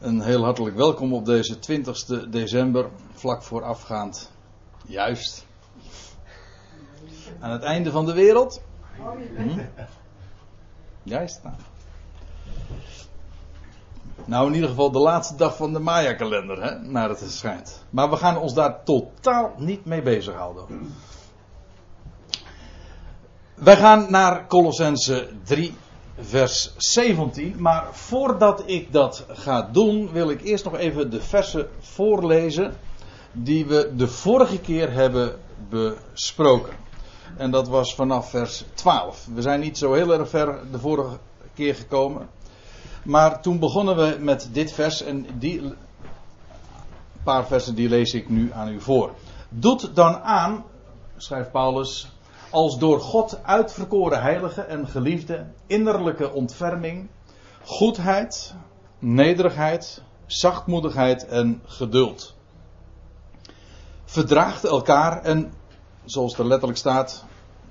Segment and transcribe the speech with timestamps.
[0.00, 4.30] Een heel hartelijk welkom op deze 20 december, vlak voorafgaand.
[4.86, 5.46] Juist.
[7.40, 8.62] Aan het einde van de wereld.
[9.36, 9.60] Hm?
[11.02, 11.40] Juist.
[11.42, 11.54] Nou.
[14.24, 17.84] nou, in ieder geval de laatste dag van de Maya-kalender, hè, naar het schijnt.
[17.90, 20.94] Maar we gaan ons daar totaal niet mee bezighouden.
[23.54, 25.74] Wij gaan naar Colossense 3,
[26.20, 27.54] vers 17.
[27.58, 32.76] Maar voordat ik dat ga doen, wil ik eerst nog even de versen voorlezen
[33.32, 36.72] die we de vorige keer hebben besproken.
[37.36, 39.26] En dat was vanaf vers 12.
[39.34, 41.18] We zijn niet zo heel erg ver de vorige
[41.54, 42.28] keer gekomen.
[43.02, 45.62] Maar toen begonnen we met dit vers en die
[47.22, 49.14] paar versen die lees ik nu aan u voor.
[49.48, 50.64] Doet dan aan,
[51.16, 52.10] schrijft Paulus,
[52.50, 57.08] als door God uitverkoren heilige en geliefde innerlijke ontferming,
[57.64, 58.54] goedheid,
[58.98, 62.34] nederigheid, zachtmoedigheid en geduld.
[64.04, 65.52] Verdraagt elkaar en,
[66.04, 67.24] zoals er letterlijk staat,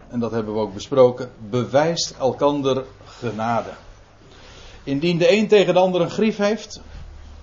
[0.08, 3.70] en dat hebben we ook besproken, bewijst elkander genade.
[4.84, 6.82] Indien de een tegen de ander een grief heeft,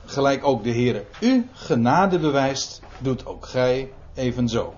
[0.05, 4.75] gelijk ook de Heer u genade bewijst, doet ook gij evenzo.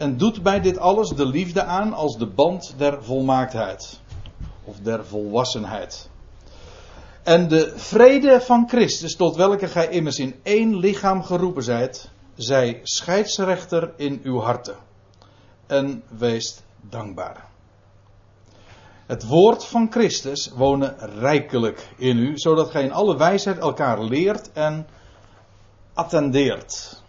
[0.00, 4.00] En doet bij dit alles de liefde aan als de band der volmaaktheid.
[4.64, 6.08] Of der volwassenheid.
[7.22, 12.80] En de vrede van Christus, tot welke gij immers in één lichaam geroepen zijt, zij
[12.82, 14.76] scheidsrechter in uw harten.
[15.66, 17.48] En wees dankbaar.
[19.06, 24.52] Het woord van Christus wonen rijkelijk in u, zodat gij in alle wijsheid elkaar leert
[24.52, 24.86] en
[25.94, 27.02] attendeert.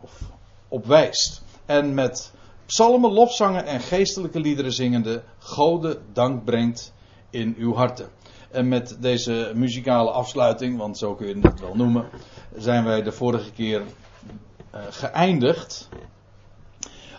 [0.00, 0.20] Of
[0.68, 2.32] opwijst en met
[2.66, 6.92] psalmen, lofzangen en geestelijke liederen zingende Gode dank brengt
[7.30, 8.08] in uw harten.
[8.50, 12.08] En met deze muzikale afsluiting, want zo kun je het wel noemen,
[12.56, 15.88] zijn wij de vorige keer uh, geëindigd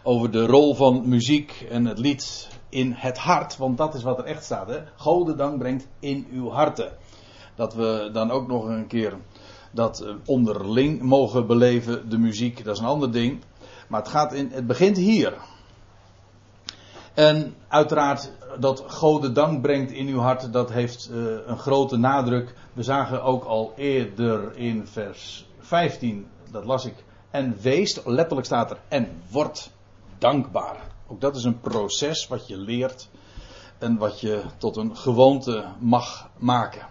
[0.04, 4.18] over de rol van muziek en het lied in het hart, want dat is wat
[4.18, 4.68] er echt staat.
[4.68, 4.80] Hè?
[4.96, 6.92] Gode dank brengt in uw harten.
[7.56, 9.14] Dat we dan ook nog een keer
[9.72, 13.42] dat eh, onderling mogen beleven, de muziek, dat is een ander ding.
[13.88, 15.34] Maar het, gaat in, het begint hier.
[17.14, 21.98] En uiteraard dat God de dank brengt in uw hart, dat heeft uh, een grote
[21.98, 22.54] nadruk.
[22.74, 26.96] We zagen ook al eerder in vers 15, dat las ik.
[27.30, 29.72] En wees, letterlijk staat er, en wordt
[30.18, 30.78] dankbaar.
[31.08, 33.10] Ook dat is een proces wat je leert
[33.78, 36.88] en wat je tot een gewoonte mag maken.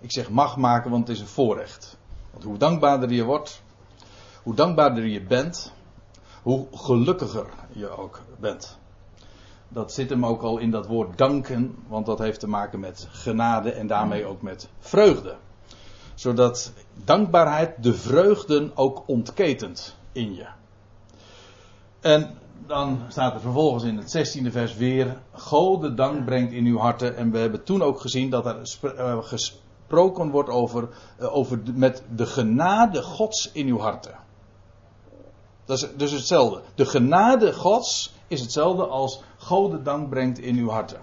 [0.00, 1.96] Ik zeg mag maken, want het is een voorrecht.
[2.30, 3.62] Want hoe dankbaarder je wordt,
[4.42, 5.72] hoe dankbaarder je bent,
[6.42, 8.78] hoe gelukkiger je ook bent.
[9.68, 13.08] Dat zit hem ook al in dat woord danken, want dat heeft te maken met
[13.10, 15.36] genade en daarmee ook met vreugde.
[16.14, 16.72] Zodat
[17.04, 20.46] dankbaarheid de vreugden ook ontketent in je.
[22.00, 26.64] En dan staat er vervolgens in het 16e vers weer: God de dank brengt in
[26.64, 27.16] uw harten.
[27.16, 30.88] En we hebben toen ook gezien dat er eh, gesproken wordt over,
[31.18, 34.21] eh, over met de genade Gods in uw harten.
[35.64, 36.60] Dat is dus hetzelfde.
[36.74, 41.00] De genade Gods is hetzelfde als God dank brengt in uw harten.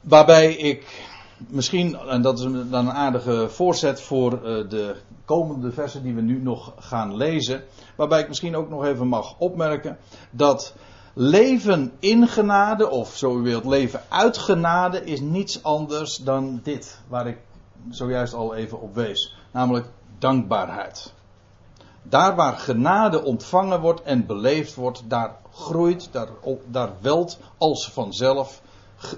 [0.00, 1.06] Waarbij ik
[1.48, 6.20] misschien, en dat is dan een aardige voorzet voor eh, de komende versen die we
[6.20, 7.64] nu nog gaan lezen.
[7.96, 9.98] Waarbij ik misschien ook nog even mag opmerken
[10.30, 10.74] dat
[11.14, 17.00] leven in genade, of zo u wilt, leven uit genade, is niets anders dan dit,
[17.08, 17.38] waar ik
[17.90, 19.86] zojuist al even op wees namelijk
[20.18, 21.12] dankbaarheid.
[22.02, 26.28] Daar waar genade ontvangen wordt en beleefd wordt, daar groeit, daar,
[26.66, 28.62] daar welt als vanzelf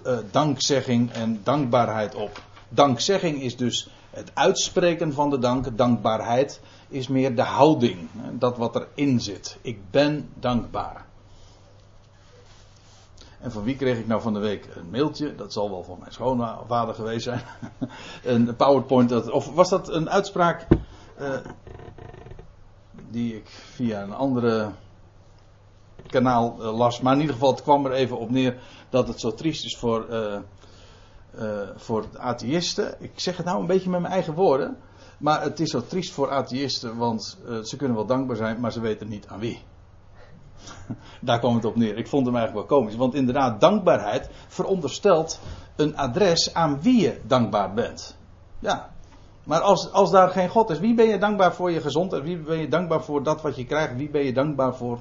[0.06, 2.42] uh, dankzegging en dankbaarheid op.
[2.68, 5.76] Dankzegging is dus het uitspreken van de dank.
[5.76, 9.58] Dankbaarheid is meer de houding, dat wat erin zit.
[9.60, 11.04] Ik ben dankbaar.
[13.40, 15.34] En van wie kreeg ik nou van de week een mailtje?
[15.34, 17.42] Dat zal wel van mijn schoonvader geweest zijn.
[18.24, 19.08] een PowerPoint.
[19.08, 20.66] Dat, of was dat een uitspraak
[21.20, 21.36] uh,
[23.10, 24.70] die ik via een andere
[26.06, 27.00] kanaal uh, las.
[27.00, 29.76] Maar in ieder geval, het kwam er even op neer dat het zo triest is
[29.76, 32.94] voor, uh, voor atheïsten.
[32.98, 34.76] Ik zeg het nou een beetje met mijn eigen woorden.
[35.18, 38.80] Maar het is zo triest voor atheïsten, want ze kunnen wel dankbaar zijn, maar ze
[38.80, 39.62] weten niet aan wie.
[41.20, 41.98] Daar kwam het op neer.
[41.98, 42.96] Ik vond hem eigenlijk wel komisch.
[42.96, 45.40] Want inderdaad, dankbaarheid veronderstelt
[45.76, 48.16] een adres aan wie je dankbaar bent.
[48.58, 48.90] Ja.
[49.44, 52.22] Maar als, als daar geen God is, wie ben je dankbaar voor je gezondheid?
[52.22, 53.96] Wie ben je dankbaar voor dat wat je krijgt?
[53.96, 55.00] Wie ben je dankbaar voor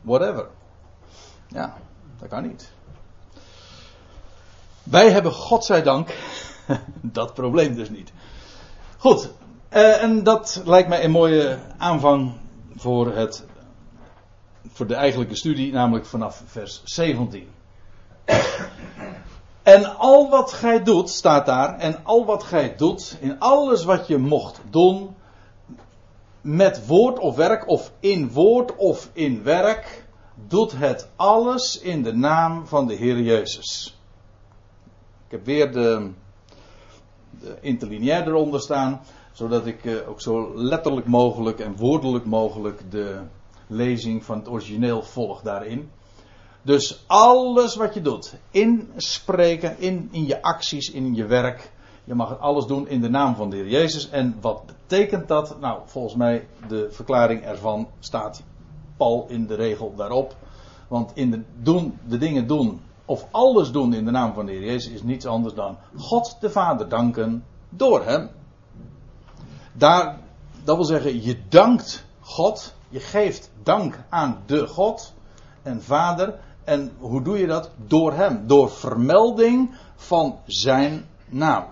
[0.00, 0.48] whatever?
[1.48, 1.76] Ja,
[2.18, 2.72] dat kan niet.
[4.82, 6.16] Wij hebben, godzijdank,
[7.00, 8.12] dat probleem dus niet.
[8.98, 9.30] Goed,
[9.70, 12.32] uh, en dat lijkt mij een mooie aanvang
[12.76, 13.44] voor, het,
[14.68, 17.48] voor de eigenlijke studie, namelijk vanaf vers 17.
[19.62, 24.06] En al wat gij doet, staat daar, en al wat gij doet, in alles wat
[24.06, 25.14] je mocht doen,
[26.40, 30.06] met woord of werk, of in woord of in werk,
[30.48, 33.98] doet het alles in de naam van de Heer Jezus.
[35.26, 36.10] Ik heb weer de,
[37.40, 39.00] de interlineair eronder staan,
[39.32, 43.20] zodat ik eh, ook zo letterlijk mogelijk en woordelijk mogelijk de
[43.74, 45.90] lezing van het origineel volg daarin.
[46.62, 51.72] Dus alles wat je doet, in spreken, in, in je acties, in je werk,
[52.04, 54.10] je mag alles doen in de naam van de Heer Jezus.
[54.10, 55.60] En wat betekent dat?
[55.60, 58.42] Nou, volgens mij de verklaring ervan staat
[58.96, 60.36] pal in de regel daarop.
[60.88, 64.52] Want in de, doen, de dingen doen, of alles doen in de naam van de
[64.52, 68.30] Heer Jezus, is niets anders dan God de Vader danken door Hem.
[69.72, 70.18] Daar,
[70.64, 75.12] dat wil zeggen, je dankt God, je geeft dank aan de God
[75.62, 76.38] en Vader.
[76.64, 77.70] En hoe doe je dat?
[77.86, 81.64] Door Hem, door vermelding van Zijn naam.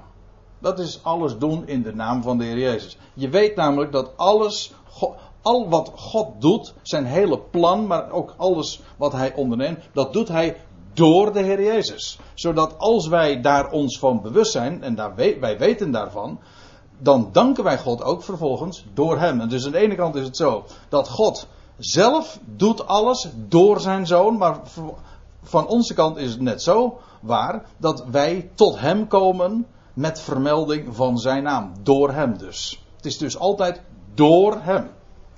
[0.59, 2.99] Dat is alles doen in de naam van de Heer Jezus.
[3.15, 4.73] Je weet namelijk dat alles,
[5.43, 10.29] al wat God doet, zijn hele plan, maar ook alles wat Hij onderneemt, dat doet
[10.29, 10.57] Hij
[10.93, 12.19] door de Heer Jezus.
[12.35, 16.41] Zodat als wij daar ons van bewust zijn, en daar wij weten daarvan,
[17.03, 19.41] dan danken wij God ook vervolgens door Hem.
[19.41, 21.47] En dus aan de ene kant is het zo dat God
[21.79, 24.61] zelf doet alles door zijn zoon, maar
[25.43, 30.97] van onze kant is het net zo waar dat wij tot Hem komen met vermelding
[30.97, 31.73] van zijn naam.
[31.83, 32.85] Door hem dus.
[32.97, 33.83] Het is dus altijd
[34.15, 34.91] door hem.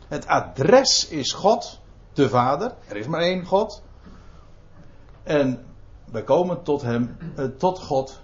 [0.08, 1.80] Het adres is God,
[2.12, 2.74] de Vader.
[2.88, 3.82] Er is maar één God.
[5.22, 5.64] En
[6.10, 8.20] wij komen tot hem, eh, tot God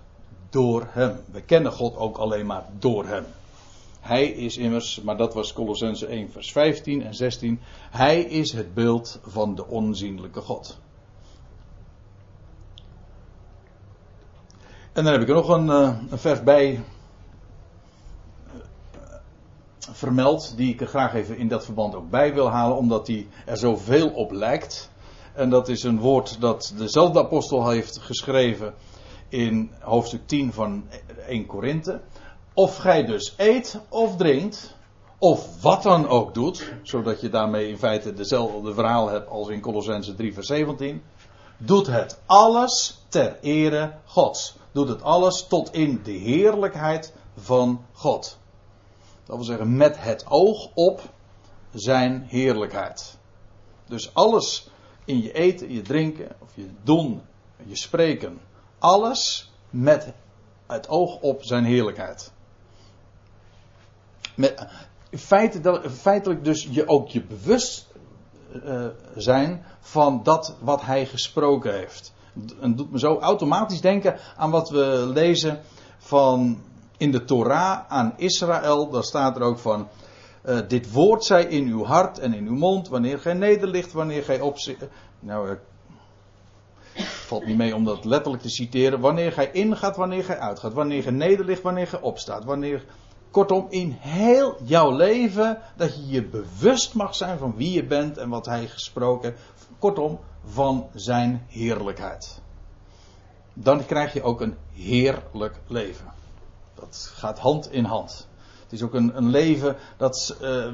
[0.50, 1.20] door hem.
[1.31, 3.25] We kennen God ook alleen maar door hem.
[4.00, 7.61] Hij is immers, maar dat was Colossense 1 vers 15 en 16.
[7.91, 10.79] Hij is het beeld van de onzienlijke God.
[14.93, 16.81] En dan heb ik er nog een, eh, een vers bij eh,
[19.93, 23.29] vermeld, die ik er graag even in dat verband ook bij wil halen, omdat die
[23.47, 24.91] er zoveel op lijkt.
[25.35, 28.75] En dat is een woord dat dezelfde apostel heeft geschreven
[29.31, 30.85] in hoofdstuk 10 van
[31.27, 32.00] 1 Korinthe.
[32.55, 34.77] Of gij dus eet of drinkt,
[35.19, 39.61] of wat dan ook doet, zodat je daarmee in feite dezelfde verhaal hebt als in
[39.61, 41.03] Colossense 3 vers 17,
[41.56, 48.38] doet het alles ter ere Gods doet het alles tot in de heerlijkheid van God.
[49.25, 51.00] Dat wil zeggen, met het oog op
[51.73, 53.19] zijn heerlijkheid.
[53.87, 54.69] Dus alles
[55.05, 57.23] in je eten, je drinken, of je doen,
[57.67, 58.41] je spreken,
[58.81, 60.12] alles met
[60.67, 62.32] het oog op zijn heerlijkheid.
[64.35, 64.67] Met,
[65.91, 67.88] feitelijk dus je ook je bewust
[68.65, 68.87] uh,
[69.17, 72.12] zijn van dat wat hij gesproken heeft
[72.61, 75.61] en doet me zo automatisch denken aan wat we lezen
[75.99, 76.62] van
[76.97, 78.91] in de Torah aan Israël.
[78.91, 79.88] Daar staat er ook van.
[80.44, 84.23] Uh, dit woord zij in uw hart en in uw mond, wanneer gij nederligt, wanneer
[84.23, 84.88] gij opzit.
[85.19, 85.56] Nou,
[87.31, 89.00] valt niet mee om dat letterlijk te citeren.
[89.00, 90.73] Wanneer gij ingaat, wanneer gij uitgaat.
[90.73, 92.45] Wanneer gij nederligt, wanneer gij opstaat.
[92.45, 92.85] Wanneer,
[93.31, 98.19] kortom, in heel jouw leven, dat je je bewust mag zijn van wie je bent
[98.19, 99.35] en wat hij gesproken.
[99.78, 102.40] Kortom, van zijn heerlijkheid.
[103.55, 106.12] Dan krijg je ook een heerlijk leven.
[106.75, 108.28] Dat gaat hand in hand.
[108.71, 110.67] Het is ook een, een leven dat uh,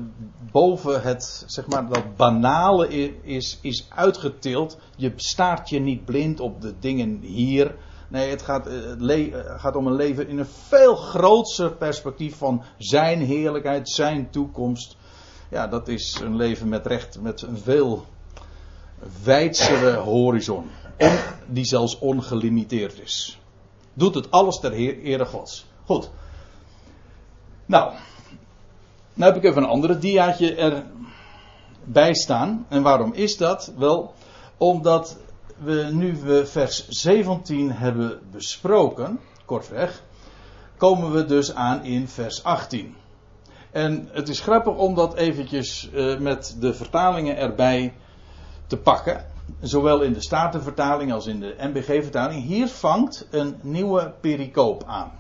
[0.50, 2.88] boven het, zeg maar, dat banale
[3.22, 4.78] is, is uitgetild.
[4.96, 7.74] Je staart je niet blind op de dingen hier.
[8.08, 12.36] Nee, het gaat, eh, het eh, gaat om een leven in een veel grootser perspectief
[12.36, 14.96] van zijn heerlijkheid, zijn toekomst.
[15.50, 18.04] Ja, dat is een leven met recht, met een veel
[19.22, 20.70] wijdzere horizon.
[21.46, 23.40] die zelfs ongelimiteerd is.
[23.92, 25.66] Doet het alles ter ere Gods.
[25.84, 26.10] Goed.
[27.66, 27.92] Nou.
[29.14, 30.54] Nou heb ik even een andere diaatje
[31.84, 32.66] erbij staan.
[32.68, 33.72] En waarom is dat?
[33.76, 34.14] Wel,
[34.56, 35.16] omdat
[35.58, 40.02] we nu we vers 17 hebben besproken, kortweg,
[40.76, 42.96] komen we dus aan in vers 18.
[43.70, 47.94] En het is grappig om dat eventjes uh, met de vertalingen erbij
[48.66, 49.26] te pakken.
[49.60, 52.44] Zowel in de Statenvertaling als in de NBG-vertaling.
[52.44, 55.12] Hier vangt een nieuwe pericoop aan.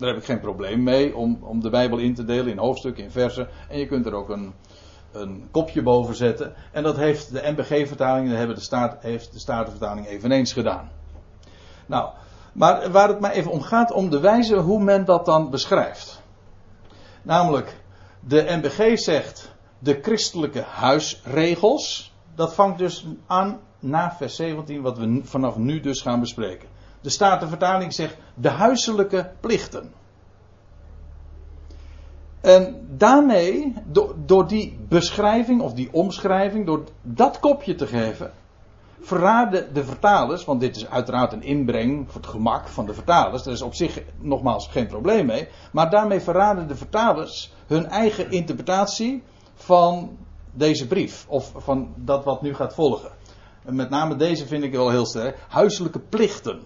[0.00, 3.04] Daar heb ik geen probleem mee om, om de Bijbel in te delen in hoofdstukken,
[3.04, 3.48] in versen.
[3.68, 4.52] En je kunt er ook een,
[5.12, 6.54] een kopje boven zetten.
[6.72, 10.90] En dat heeft de NBG-vertaling, hebben de Staat, heeft de Statenvertaling eveneens gedaan.
[11.86, 12.10] Nou,
[12.52, 16.22] Maar waar het mij even om gaat, om de wijze hoe men dat dan beschrijft.
[17.22, 17.76] Namelijk,
[18.20, 22.14] de NBG zegt de christelijke huisregels.
[22.34, 26.68] Dat vangt dus aan na vers 17, wat we vanaf nu dus gaan bespreken.
[27.00, 29.92] De Statenvertaling zegt de huiselijke plichten.
[32.40, 33.74] En daarmee,
[34.26, 38.32] door, die beschrijving of die omschrijving, door dat kopje te geven,
[39.00, 43.42] verraden de vertalers, want dit is uiteraard een inbreng voor het gemak van de vertalers,
[43.42, 48.30] daar is op zich nogmaals geen probleem mee, maar daarmee verraden de vertalers hun eigen
[48.30, 49.22] interpretatie
[49.54, 50.16] van
[50.52, 53.10] deze brief, of van dat wat nu gaat volgen.
[53.64, 56.60] En met name deze vind ik wel heel sterk, huiselijke plichten.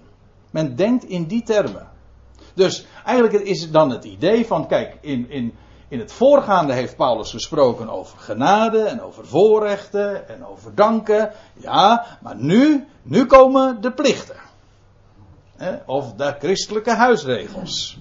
[0.54, 1.88] Men denkt in die termen.
[2.54, 5.54] Dus eigenlijk is het dan het idee van, kijk, in, in,
[5.88, 11.32] in het voorgaande heeft Paulus gesproken over genade en over voorrechten en over danken.
[11.54, 14.36] Ja, maar nu, nu komen de plichten.
[15.86, 17.98] Of de christelijke huisregels.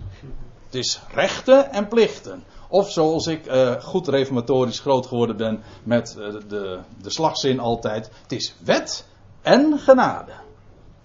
[0.66, 2.44] Het is rechten en plichten.
[2.68, 8.10] Of zoals ik uh, goed reformatorisch groot geworden ben met uh, de, de slagzin altijd.
[8.22, 9.06] Het is wet
[9.42, 10.32] en genade.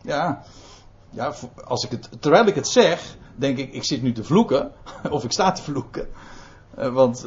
[0.03, 0.43] Ja,
[1.11, 1.35] ja
[1.65, 4.73] als ik het, terwijl ik het zeg, denk ik, ik zit nu te vloeken.
[5.11, 6.09] Of ik sta te vloeken.
[6.79, 7.25] Uh, want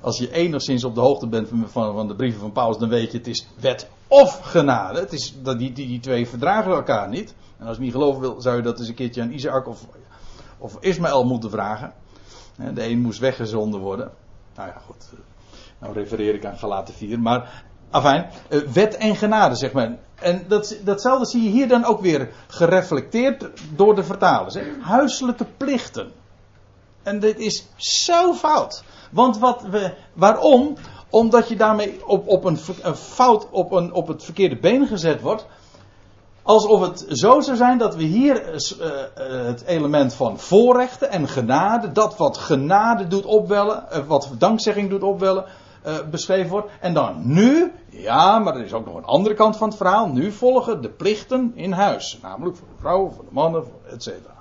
[0.00, 3.12] als je enigszins op de hoogte bent van, van, de brieven van Paulus, dan weet
[3.12, 4.98] je het is wet of genade.
[4.98, 7.34] Het is, dat die, die, die twee verdragen elkaar niet.
[7.58, 9.86] En als je niet geloven wil, zou je dat eens een keertje aan Isaac of,
[10.58, 11.92] of Ismaël moeten vragen.
[12.74, 14.12] De een moest weggezonden worden.
[14.56, 15.12] Nou ja, goed.
[15.78, 17.20] Nou refereer ik aan Galaten 4.
[17.20, 19.96] Maar, afijn, eh, wet en genade, zeg maar.
[20.14, 24.54] En dat, datzelfde zie je hier dan ook weer gereflecteerd door de vertalers.
[24.54, 24.62] Hè?
[24.80, 26.12] Huiselijke plichten.
[27.02, 28.84] En dit is zo fout.
[29.10, 30.76] Want wat we, waarom?
[31.10, 32.58] Omdat je daarmee op, op een,
[32.94, 35.46] fout, op, een, op het verkeerde been gezet wordt.
[36.42, 38.58] Alsof het zo zou zijn dat we hier uh,
[39.46, 45.44] het element van voorrechten en genade, dat wat genade doet opwellen, wat dankzegging doet opwellen,
[46.10, 46.70] beschreven wordt.
[46.80, 50.08] En dan nu, ja, maar er is ook nog een andere kant van het verhaal.
[50.08, 52.18] Nu volgen de plichten in huis.
[52.22, 54.34] Namelijk voor de vrouwen, voor de mannen, et cetera.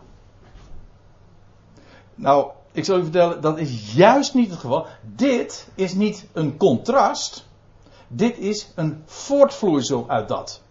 [2.15, 4.85] Nou, ik zal u vertellen, dat is juist niet het geval.
[5.01, 7.45] Dit is niet een contrast.
[8.07, 10.61] Dit is een voortvloeisel uit dat.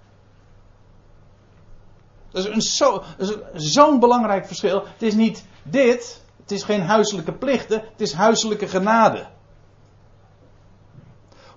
[2.30, 3.02] Dat is zo'n
[3.56, 4.82] zo belangrijk verschil.
[4.92, 9.26] Het is niet dit, het is geen huiselijke plichten, het is huiselijke genade.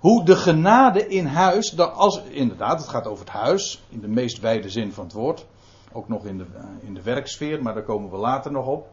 [0.06, 4.08] Hoe de genade in huis, dat als, inderdaad, het gaat over het huis, in de
[4.08, 5.46] meest wijde zin van het woord.
[5.92, 6.46] Ook nog in de,
[6.80, 8.88] in de werksfeer, maar daar komen we later nog op.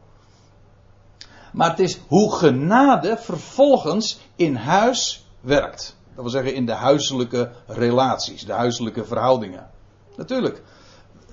[1.52, 5.96] Maar het is hoe genade vervolgens in huis werkt.
[6.14, 9.70] Dat wil zeggen in de huiselijke relaties, de huiselijke verhoudingen.
[10.16, 10.62] Natuurlijk,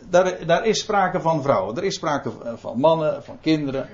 [0.09, 3.89] daar, daar is sprake van vrouwen, er is sprake van mannen, van kinderen.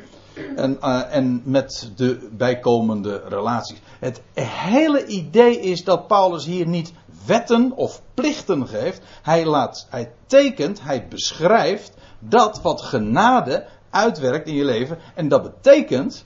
[0.55, 3.81] En, uh, en met de bijkomende relaties.
[3.99, 6.93] Het hele idee is dat Paulus hier niet
[7.25, 9.01] wetten of plichten geeft.
[9.21, 14.97] Hij, laat, hij tekent, hij beschrijft dat wat genade uitwerkt in je leven.
[15.15, 16.25] En dat betekent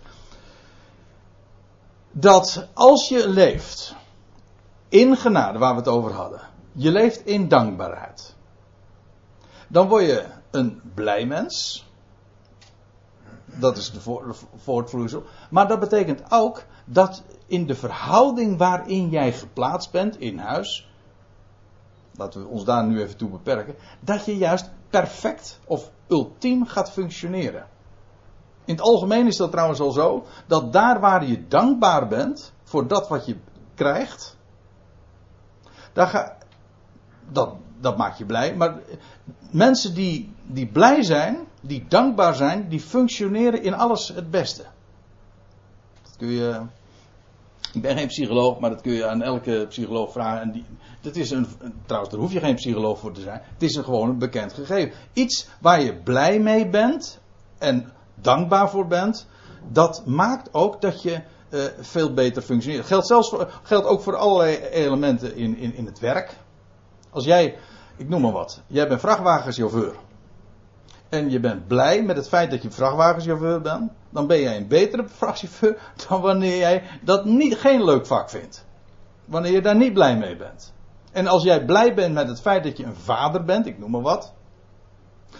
[2.12, 3.96] dat als je leeft
[4.89, 8.38] in genade, waar we het over hadden, je leeft in dankbaarheid
[9.70, 11.86] dan word je een blij mens.
[13.56, 15.24] Dat is de voortvloeisel.
[15.50, 20.89] Maar dat betekent ook dat in de verhouding waarin jij geplaatst bent in huis.
[22.15, 23.75] Laten we ons daar nu even toe beperken.
[24.00, 27.68] Dat je juist perfect of ultiem gaat functioneren.
[28.65, 30.25] In het algemeen is dat trouwens al zo.
[30.48, 33.38] Dat daar waar je dankbaar bent voor dat wat je
[33.75, 34.38] krijgt.
[35.94, 36.38] Daar ga,
[37.32, 38.55] dat, dat maakt je blij.
[38.55, 38.79] Maar
[39.51, 44.63] mensen die, die blij zijn, die dankbaar zijn, die functioneren in alles het beste.
[46.03, 46.62] Dat kun je.
[47.74, 50.41] Ik ben geen psycholoog, maar dat kun je aan elke psycholoog vragen.
[50.41, 50.65] En die,
[51.01, 51.48] dat is een,
[51.86, 53.41] trouwens, daar hoef je geen psycholoog voor te zijn.
[53.53, 54.91] Het is een, gewoon een bekend gegeven.
[55.13, 57.19] Iets waar je blij mee bent
[57.57, 59.27] en dankbaar voor bent,
[59.71, 62.86] dat maakt ook dat je uh, veel beter functioneert.
[62.86, 66.38] Geldt, zelfs geldt ook voor allerlei elementen in, in, in het werk.
[67.09, 67.57] Als jij
[68.00, 68.62] ik noem maar wat.
[68.68, 69.96] Jij bent vrachtwagenchauffeur.
[71.10, 73.91] En je bent blij met het feit dat je vrachtwagenchauffeur bent.
[74.10, 75.77] Dan ben jij een betere vrachtchauffeur
[76.08, 78.65] dan wanneer jij dat niet, geen leuk vak vindt.
[79.25, 80.74] Wanneer je daar niet blij mee bent.
[81.12, 83.91] En als jij blij bent met het feit dat je een vader bent, ik noem
[83.91, 84.34] maar wat.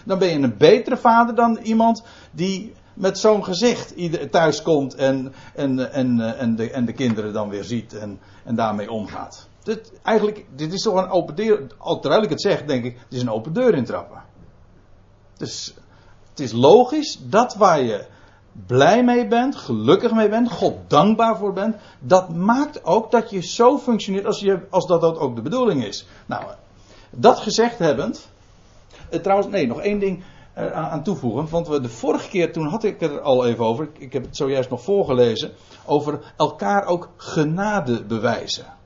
[0.04, 3.94] Dan ben je een betere vader dan iemand die met zo'n gezicht
[4.30, 8.54] thuis komt en, en, en, en, de, en de kinderen dan weer ziet en, en
[8.54, 9.49] daarmee omgaat.
[9.62, 11.66] Dit, eigenlijk, dit is toch een open deur.
[12.00, 14.22] Terwijl ik het zeg, denk ik, het is een open deur intrappen.
[15.36, 15.74] Dus
[16.30, 18.04] het is logisch dat waar je
[18.66, 23.40] blij mee bent, gelukkig mee bent, God dankbaar voor bent, dat maakt ook dat je
[23.40, 26.06] zo functioneert als, je, als dat, dat ook de bedoeling is.
[26.26, 26.44] Nou,
[27.10, 28.28] dat gezegd hebbend,
[29.10, 30.22] eh, trouwens, nee, nog één ding
[30.58, 33.88] uh, aan toevoegen, want we de vorige keer, toen had ik er al even over,
[33.98, 35.52] ik heb het zojuist nog voorgelezen,
[35.86, 38.78] over elkaar ook genade bewijzen.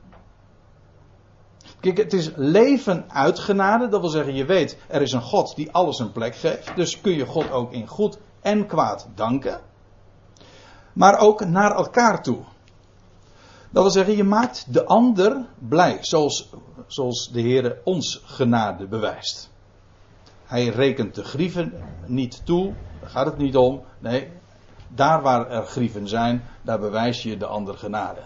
[1.85, 3.89] Kijk, het is leven uit genade.
[3.89, 6.77] Dat wil zeggen, je weet, er is een God die alles een plek geeft.
[6.77, 9.61] Dus kun je God ook in goed en kwaad danken.
[10.93, 12.39] Maar ook naar elkaar toe.
[13.71, 15.99] Dat wil zeggen, je maakt de ander blij.
[16.01, 16.51] Zoals,
[16.87, 19.51] zoals de Heer ons genade bewijst.
[20.45, 21.73] Hij rekent de grieven
[22.07, 22.75] niet toe.
[23.01, 23.83] Daar gaat het niet om.
[23.99, 24.31] Nee,
[24.89, 28.21] daar waar er grieven zijn, daar bewijs je de ander genade.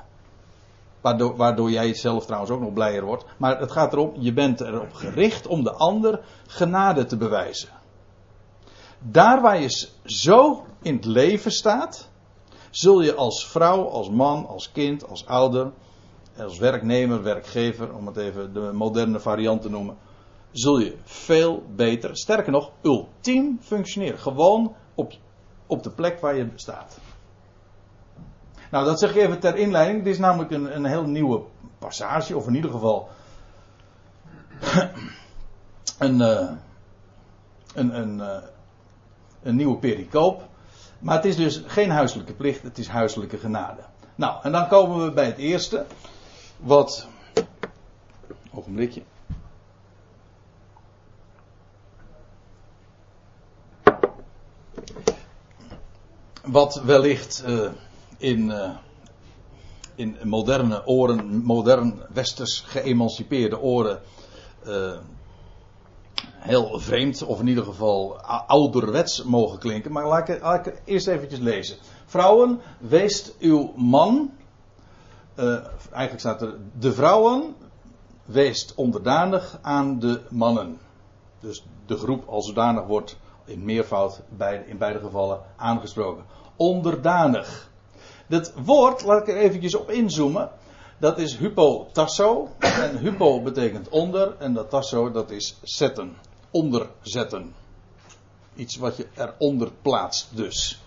[1.01, 3.25] Waardoor, waardoor jij zelf trouwens ook nog blijer wordt.
[3.37, 7.69] Maar het gaat erom, je bent erop gericht om de ander genade te bewijzen.
[8.99, 12.11] Daar waar je zo in het leven staat,
[12.71, 15.73] zul je als vrouw, als man, als kind, als ouder,
[16.39, 19.97] als werknemer, werkgever, om het even de moderne variant te noemen,
[20.51, 24.19] zul je veel beter, sterker nog, ultiem functioneren.
[24.19, 25.13] Gewoon op,
[25.67, 26.99] op de plek waar je staat.
[28.71, 30.05] Nou, dat zeg ik even ter inleiding.
[30.05, 31.43] Dit is namelijk een, een heel nieuwe
[31.79, 33.09] passage, of in ieder geval
[35.99, 36.51] een, uh,
[37.75, 38.37] een, een, uh,
[39.43, 40.49] een nieuwe pericoop.
[40.99, 43.81] Maar het is dus geen huiselijke plicht, het is huiselijke genade.
[44.15, 45.87] Nou, en dan komen we bij het eerste.
[46.57, 47.07] Wat.
[48.51, 49.03] Ogenblikje.
[56.43, 57.45] Wat wellicht.
[57.47, 57.71] Uh,
[58.19, 58.71] in, uh,
[59.95, 64.01] in moderne oren, modern westers geëmancipeerde oren,
[64.67, 64.99] uh,
[66.25, 69.93] heel vreemd, of in ieder geval ouderwets mogen klinken.
[69.93, 71.77] Maar laat ik, ik eerst eventjes lezen.
[72.07, 74.31] Vrouwen, weest uw man.
[75.37, 77.55] Uh, eigenlijk staat er: de vrouwen,
[78.25, 80.79] weest onderdanig aan de mannen.
[81.41, 86.25] Dus de groep als zodanig wordt in meervoud bij, in beide gevallen aangesproken.
[86.57, 87.71] Onderdanig.
[88.29, 90.51] Dat woord, laat ik er eventjes op inzoomen.
[90.99, 92.49] Dat is hypotasso.
[92.59, 94.37] En hypo betekent onder.
[94.39, 96.17] En dat tasso, dat is zetten.
[96.51, 97.55] Onderzetten.
[98.55, 100.83] Iets wat je eronder plaatst dus.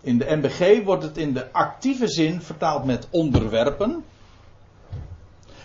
[0.00, 4.04] In de MBG wordt het in de actieve zin vertaald met onderwerpen.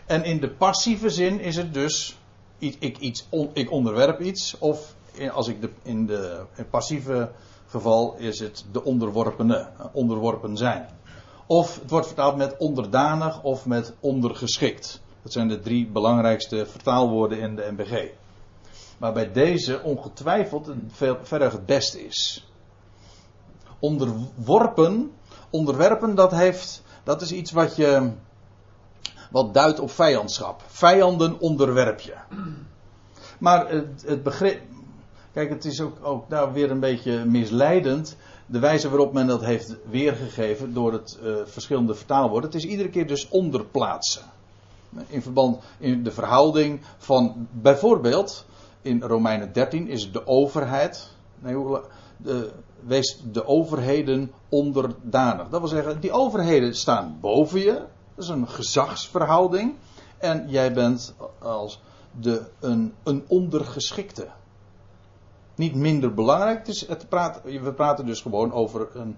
[0.05, 2.17] En in de passieve zin is het dus.
[2.57, 4.57] Ik, iets, ik onderwerp iets.
[4.57, 4.95] Of
[5.31, 7.31] als ik de, in de passieve
[7.67, 10.87] geval is het de onderworpene, onderworpen zijn.
[11.45, 15.01] Of het wordt vertaald met onderdanig of met ondergeschikt.
[15.21, 18.09] Dat zijn de drie belangrijkste vertaalwoorden in de MBG.
[18.97, 22.47] Maar bij deze ongetwijfeld veel, verder het beste is.
[23.79, 25.11] Onderworpen,
[25.49, 28.11] onderwerpen, dat heeft, dat is iets wat je,
[29.31, 30.61] wat duidt op vijandschap.
[30.67, 32.15] Vijanden onderwerp je.
[33.39, 34.61] Maar het, het begrip,
[35.37, 38.15] Kijk, het is ook, ook daar weer een beetje misleidend.
[38.45, 42.49] De wijze waarop men dat heeft weergegeven door het uh, verschillende vertaalwoorden.
[42.49, 44.21] Het is iedere keer dus onderplaatsen.
[45.07, 48.45] In verband in de verhouding van bijvoorbeeld
[48.81, 51.09] in Romeinen 13 is de overheid.
[51.39, 51.55] Nee,
[52.17, 52.51] de,
[52.85, 55.49] wees de overheden onderdanig.
[55.49, 57.73] Dat wil zeggen, die overheden staan boven je.
[58.15, 59.75] Dat is een gezagsverhouding.
[60.17, 61.81] En jij bent als
[62.19, 64.27] de, een, een ondergeschikte
[65.57, 66.67] niet minder belangrijk.
[66.67, 67.05] Is, het
[67.43, 69.15] we praten dus gewoon over een,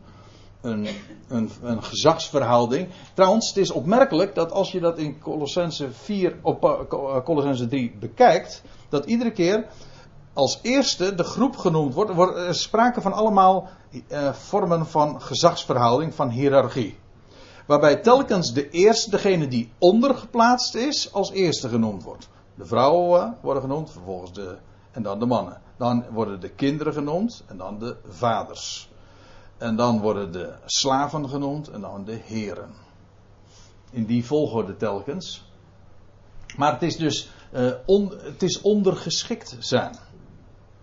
[0.61, 0.87] een,
[1.27, 2.89] een, een, gezagsverhouding.
[3.13, 7.95] Trouwens, het is opmerkelijk dat als je dat in Colossense 4 of eh, Colossense 3
[7.99, 9.65] bekijkt, dat iedere keer
[10.33, 12.11] als eerste de groep genoemd wordt.
[12.37, 13.67] Er sprake van allemaal
[14.07, 16.97] eh, vormen van gezagsverhouding, van hiërarchie.
[17.67, 22.29] Waarbij telkens de eerste, degene die ondergeplaatst is, als eerste genoemd wordt.
[22.55, 24.57] De vrouwen worden genoemd, vervolgens de,
[24.91, 25.61] en dan de mannen.
[25.79, 28.89] Dan worden de kinderen genoemd en dan de vaders.
[29.57, 32.69] En dan worden de slaven genoemd en dan de heren.
[33.91, 35.51] In die volgorde telkens.
[36.57, 39.95] Maar het is dus uh, on, het is ondergeschikt zijn.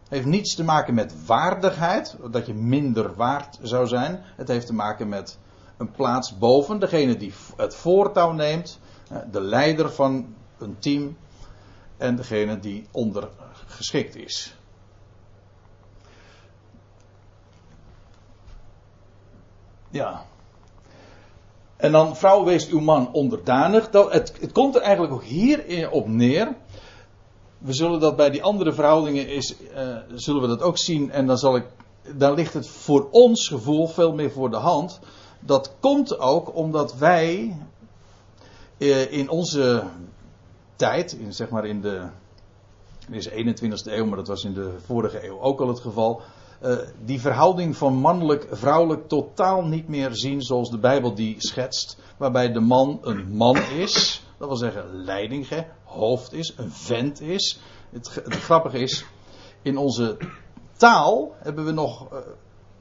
[0.09, 4.23] Heeft niets te maken met waardigheid, dat je minder waard zou zijn.
[4.37, 5.39] Het heeft te maken met
[5.77, 8.79] een plaats boven, degene die het voortouw neemt,
[9.09, 11.17] eh, de leider van een team
[11.97, 14.57] en degene die ondergeschikt is.
[19.97, 20.25] Ja.
[21.77, 23.91] En dan, vrouw, wees uw man onderdanig.
[23.91, 26.55] Dat, het, het komt er eigenlijk ook hier op neer.
[27.59, 31.11] We zullen dat bij die andere verhoudingen is, uh, zullen we dat ook zien.
[31.11, 31.65] En dan zal ik
[32.15, 35.01] dan ligt het voor ons gevoel veel meer voor de hand.
[35.41, 37.57] Dat komt ook omdat wij
[38.79, 39.83] eh, in onze
[40.77, 42.07] tijd, in, zeg maar in de
[43.09, 46.21] deze 21ste eeuw, maar dat was in de vorige eeuw ook al het geval,
[46.63, 52.53] uh, die verhouding van mannelijk-vrouwelijk totaal niet meer zien zoals de Bijbel die schetst, waarbij
[52.53, 57.61] de man een man is, dat wil zeggen leiding, hoofd is, een vent is.
[57.91, 59.05] Het, grappige is,
[59.63, 60.17] in onze
[60.77, 62.19] taal hebben we nog, uh,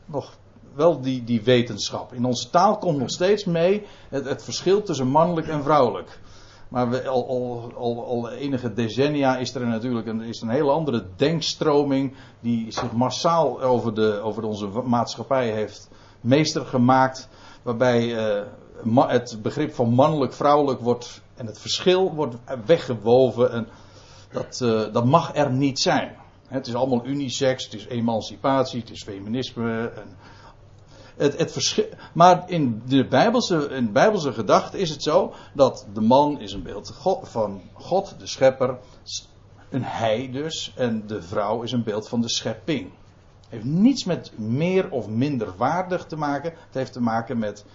[0.05, 0.37] nog
[0.73, 2.13] wel die, die wetenschap.
[2.13, 6.19] In onze taal komt nog steeds mee het verschil tussen mannelijk en vrouwelijk.
[6.67, 7.27] Maar we, al,
[7.75, 12.91] al, al, enige decennia is er natuurlijk een, is een hele andere denkstroming die zich
[12.91, 15.89] massaal over, de, over onze maatschappij heeft
[16.21, 17.29] meester gemaakt.
[17.61, 23.51] Waarbij uh, het begrip van mannelijk-vrouwelijk wordt en het verschil wordt weggewoven.
[23.51, 23.67] En
[24.31, 26.15] dat, uh, dat mag er niet zijn.
[26.47, 29.91] Het is allemaal unisex, het is emancipatie, het is feminisme.
[29.95, 30.17] En
[31.17, 36.39] het, het maar in de Bijbelse, in Bijbelse gedachte is het zo dat de man
[36.39, 38.77] is een beeld van God, de schepper,
[39.69, 42.91] een hij dus, en de vrouw is een beeld van de schepping.
[43.39, 46.51] Het heeft niets met meer of minder waardig te maken.
[46.51, 47.65] Het heeft te maken met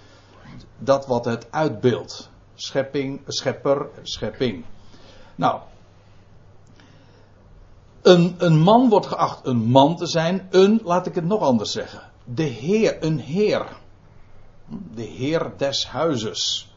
[0.79, 2.31] dat wat het uitbeeldt.
[2.55, 4.64] Schepping, schepper, schepping.
[5.35, 5.61] Nou,
[8.03, 10.48] een, een man wordt geacht een man te zijn.
[10.50, 13.66] Een, laat ik het nog anders zeggen de Heer, een Heer.
[14.94, 16.74] De Heer des huizes.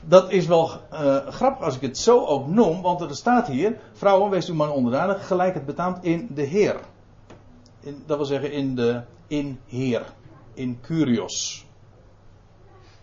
[0.00, 3.80] Dat is wel uh, grappig als ik het zo ook noem, want er staat hier:
[3.92, 6.80] Vrouwen, wees uw man onderdanig, gelijk het betaamt in de Heer.
[7.80, 10.02] In, dat wil zeggen in de in Heer,
[10.54, 11.66] in Curios.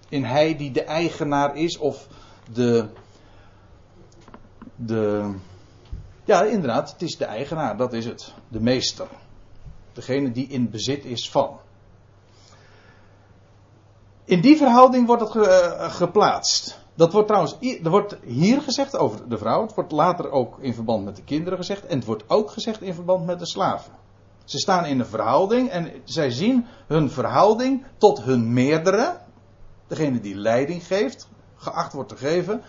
[0.10, 2.08] In Hij die de eigenaar is of
[2.54, 2.88] de.
[4.76, 5.34] de
[6.26, 8.34] ja, inderdaad, het is de eigenaar, dat is het.
[8.48, 9.08] De meester.
[9.94, 11.60] Degene die in bezit is van.
[14.26, 16.84] In die verhouding wordt het eh, geplaatst.
[16.96, 19.62] Dat wordt trouwens, er wordt hier gezegd over de vrouw.
[19.62, 21.86] Het wordt later ook in verband met de kinderen gezegd.
[21.86, 23.92] En het wordt ook gezegd in verband met de slaven.
[24.44, 29.18] Ze staan in een verhouding en zij zien hun verhouding tot hun meerdere.
[29.88, 32.62] Degene die leiding geeft, geacht wordt te geven.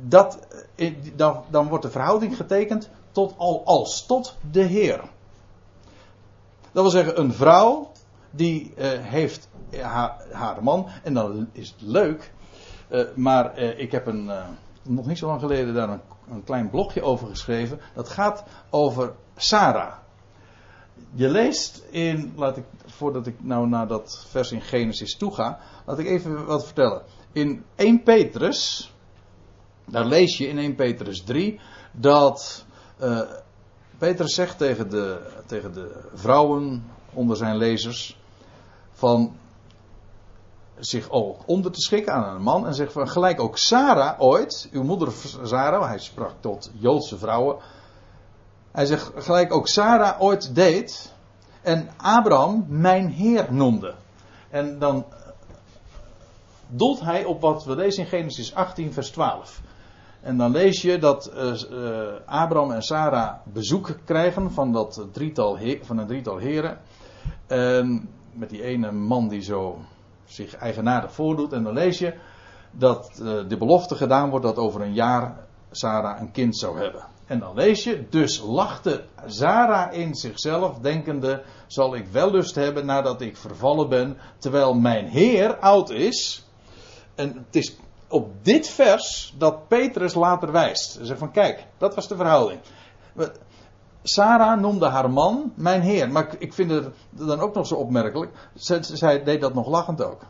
[0.00, 5.00] Dat, eh, dan, dan wordt de verhouding getekend tot al als, tot de Heer.
[6.72, 7.90] Dat wil zeggen, een vrouw
[8.30, 9.48] die uh, heeft
[10.32, 10.86] haar, man.
[11.02, 12.32] En dan is het leuk.
[12.90, 14.30] Uh, maar ik heb een,
[14.82, 17.80] nog niet zo lang geleden daar een, een, klein blogje over geschreven.
[17.94, 19.92] Dat gaat over Sarah.
[21.14, 25.58] Je leest in, laat ik, voordat ik nou naar dat vers in Genesis toe ga,
[25.86, 27.02] laat ik even wat vertellen.
[27.32, 28.92] In 1 Petrus,
[29.90, 31.60] daar lees je in 1 Petrus 3
[31.92, 32.64] dat
[33.98, 38.18] Petrus zegt tegen de, tegen de vrouwen onder zijn lezers
[38.92, 39.36] van
[40.78, 44.68] zich ook onder te schikken aan een man en zegt van gelijk ook Sarah ooit,
[44.72, 47.56] uw moeder Sarah, hij sprak tot Joodse vrouwen,
[48.72, 51.12] hij zegt gelijk ook Sarah ooit deed
[51.62, 53.94] en Abraham mijn heer noemde.
[54.50, 55.04] En dan
[56.66, 59.60] doelt hij op wat we lezen in Genesis 18 vers 12.
[60.28, 65.98] En dan lees je dat uh, Abraham en Sarah bezoek krijgen van, dat drietal van
[65.98, 66.78] een drietal heren.
[67.46, 69.78] En met die ene man die zo
[70.24, 71.52] zich eigenaardig voordoet.
[71.52, 72.14] En dan lees je
[72.70, 77.04] dat uh, de belofte gedaan wordt dat over een jaar Sarah een kind zou hebben.
[77.26, 82.86] En dan lees je, dus lachte Sarah in zichzelf, denkende, zal ik wel lust hebben
[82.86, 86.46] nadat ik vervallen ben, terwijl mijn Heer oud is.
[87.14, 87.76] En het is
[88.08, 90.94] op dit vers dat Petrus later wijst.
[90.94, 92.60] Hij zegt van kijk, dat was de verhouding.
[94.02, 96.10] Sarah noemde haar man mijn heer.
[96.10, 98.32] Maar ik vind het dan ook nog zo opmerkelijk.
[98.54, 100.20] Zij, zij deed dat nog lachend ook.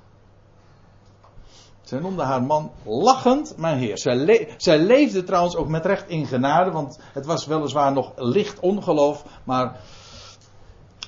[1.83, 3.99] Zij noemde haar man lachend mijn heer.
[3.99, 6.71] Zij, zij, leefde trouwens ook met recht in genade.
[6.71, 9.25] Want het was weliswaar nog licht ongeloof.
[9.45, 9.81] Maar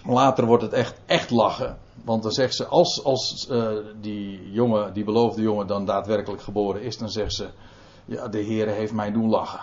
[0.05, 1.79] later wordt het echt, echt lachen.
[2.05, 3.69] Want dan zegt ze, als, als uh,
[4.01, 7.49] die jongen, die beloofde jongen dan daadwerkelijk geboren is, dan zegt ze,
[8.05, 9.61] ja, de Heer heeft mij doen lachen.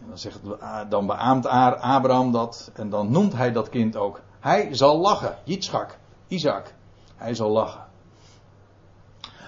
[0.00, 0.40] En dan, zegt,
[0.88, 4.20] dan beaamt Abraham dat en dan noemt hij dat kind ook.
[4.40, 6.74] Hij zal lachen, Yitzchak, Isaac.
[7.16, 7.84] Hij zal lachen.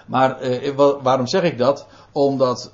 [0.07, 1.87] Maar eh, waarom zeg ik dat?
[2.11, 2.71] Omdat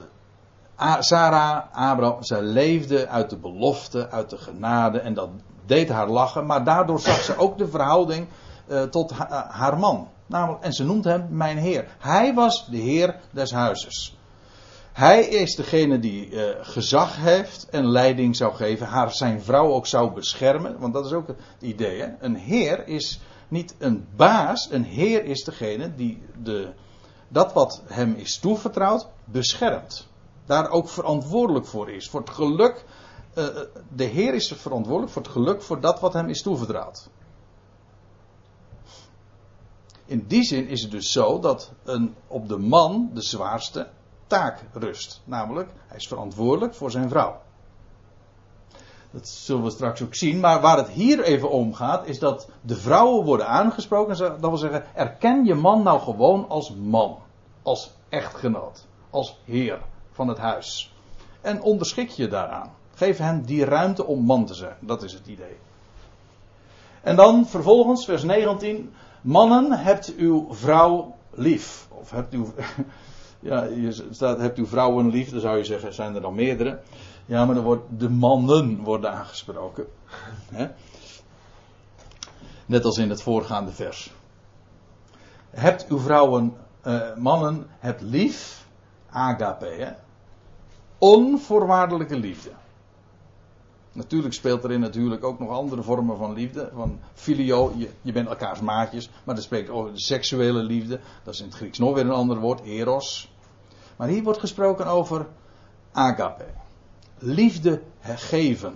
[1.00, 5.30] Sarah, Abraham, zij leefde uit de belofte, uit de genade en dat
[5.65, 6.45] deed haar lachen.
[6.45, 8.28] Maar daardoor zag ze ook de verhouding
[8.71, 9.17] uh, tot eh,
[9.49, 10.07] haar man.
[10.25, 11.95] Namelijk, en ze noemt hem mijn heer.
[11.99, 14.17] Hij was de heer des huizes.
[14.91, 19.88] Hij is degene die uh, gezag heeft en leiding zou geven, haar zijn vrouw ook
[19.88, 22.01] zou beschermen, want dat is ook het idee.
[22.01, 22.07] Hè?
[22.19, 26.69] Een heer is niet een baas, een heer is degene die de,
[27.27, 30.07] dat wat hem is toevertrouwd beschermt.
[30.45, 32.10] Daar ook verantwoordelijk voor is.
[32.10, 32.86] Voor het geluk,
[33.95, 37.10] de heer is verantwoordelijk voor het geluk voor dat wat hem is toevertrouwd.
[40.12, 43.88] In die zin is het dus zo dat een, op de man de zwaarste
[44.28, 45.21] taak rust.
[45.24, 47.41] Namelijk, hij is verantwoordelijk voor zijn vrouw.
[49.12, 50.39] Dat zullen we straks ook zien.
[50.39, 54.17] Maar waar het hier even om gaat, is dat de vrouwen worden aangesproken.
[54.17, 57.17] Dat wil zeggen, erken je man nou gewoon als man.
[57.62, 58.86] Als echtgenoot.
[59.10, 59.80] Als heer
[60.12, 60.93] van het huis.
[61.41, 62.71] En onderschik je daaraan.
[62.93, 64.78] Geef hem die ruimte om man te zijn.
[64.80, 65.58] Dat is het idee.
[67.02, 68.93] En dan vervolgens, vers 19.
[69.21, 71.88] Mannen, hebt uw vrouw lief.
[71.89, 72.53] Of hebt uw.
[73.43, 76.79] Ja, je staat, hebt uw vrouwen lief, dan zou je zeggen, zijn er dan meerdere.
[77.25, 79.86] Ja, maar dan wordt de mannen worden aangesproken.
[82.65, 84.13] Net als in het voorgaande vers.
[85.49, 86.53] Hebt uw vrouwen,
[86.88, 88.65] uh, mannen, hebt lief,
[89.10, 89.91] agape, hè?
[90.97, 92.51] onvoorwaardelijke liefde.
[93.93, 96.71] Natuurlijk speelt er in natuurlijk ook nog andere vormen van liefde.
[96.73, 99.10] Van filio, je, je bent elkaars maatjes.
[99.23, 100.99] Maar dat spreekt over de seksuele liefde.
[101.23, 103.32] Dat is in het Grieks nog weer een ander woord, eros.
[103.97, 105.27] Maar hier wordt gesproken over
[105.91, 106.45] agape.
[107.17, 108.73] Liefde geven.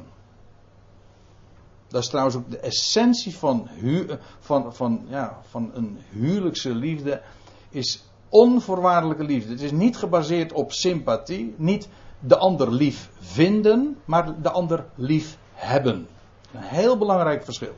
[1.88, 4.08] Dat is trouwens ook de essentie van, hu
[4.40, 7.22] van, van, ja, van een huwelijkse liefde.
[7.70, 9.52] Is onvoorwaardelijke liefde.
[9.52, 11.54] Het is niet gebaseerd op sympathie.
[11.58, 11.88] Niet
[12.20, 16.08] de ander lief vinden, maar de ander lief hebben.
[16.54, 17.76] Een heel belangrijk verschil.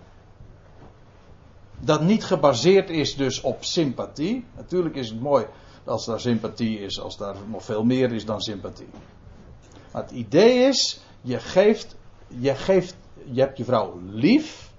[1.80, 4.46] Dat niet gebaseerd is dus op sympathie.
[4.56, 5.46] Natuurlijk is het mooi
[5.88, 8.90] als daar sympathie is, als daar nog veel meer is dan sympathie.
[9.92, 11.96] Maar het idee is, je geeft,
[12.28, 12.96] je geeft,
[13.32, 14.72] je hebt je vrouw lief.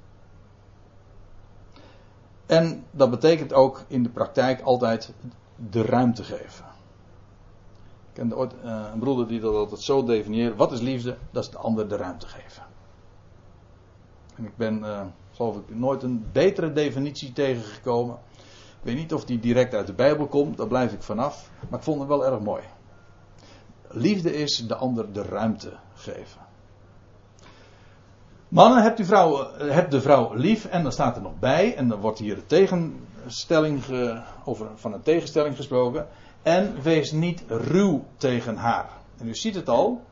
[2.47, 5.13] En dat betekent ook in de praktijk altijd
[5.71, 6.68] de ruimte geven.
[8.19, 10.57] Ooit uh, een broeder die dat altijd zo definieert.
[10.57, 11.17] Wat is liefde?
[11.31, 12.63] Dat is de ander de ruimte geven.
[14.37, 15.01] En ik ben, uh,
[15.33, 18.19] geloof ik, nooit een betere definitie tegengekomen.
[18.79, 21.51] Ik weet niet of die direct uit de Bijbel komt, daar blijf ik vanaf.
[21.69, 22.63] Maar ik vond het wel erg mooi.
[23.89, 26.47] Liefde is de ander de ruimte geven.
[28.49, 29.09] Mannen, hebt,
[29.59, 32.47] hebt de vrouw lief en dan staat er nog bij, en dan wordt hier de
[32.47, 33.83] tegenstelling
[34.45, 36.09] over van een tegenstelling gesproken.
[36.43, 38.91] En wees niet ruw tegen haar.
[39.19, 40.03] En u ziet het al,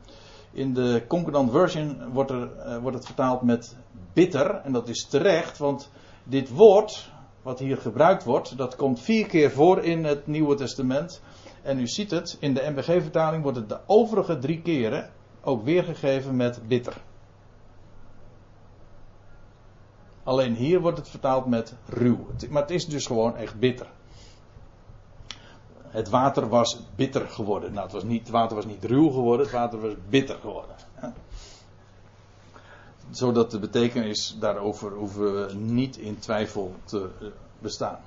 [0.53, 3.77] in de Concordant Version wordt, er, eh, wordt het vertaald met
[4.13, 5.91] bitter, en dat is terecht, want
[6.25, 7.11] dit woord,
[7.43, 11.21] wat hier gebruikt wordt, dat komt vier keer voor in het Nieuwe Testament.
[11.63, 15.11] En u ziet het, in de MBG-vertaling wordt het de overige drie keren
[15.41, 16.97] ook weergegeven met bitter.
[20.23, 22.27] Alleen hier wordt het vertaald met ruw.
[22.51, 23.87] Maar het is dus gewoon echt bitter.
[25.89, 27.73] Het water was bitter geworden.
[27.73, 30.75] Nou, het, was niet, water was niet ruw geworden, het water was bitter geworden.
[33.11, 37.27] Zodat de betekenis daarover hoeven we niet in twijfel te eh,
[37.59, 37.99] bestaan.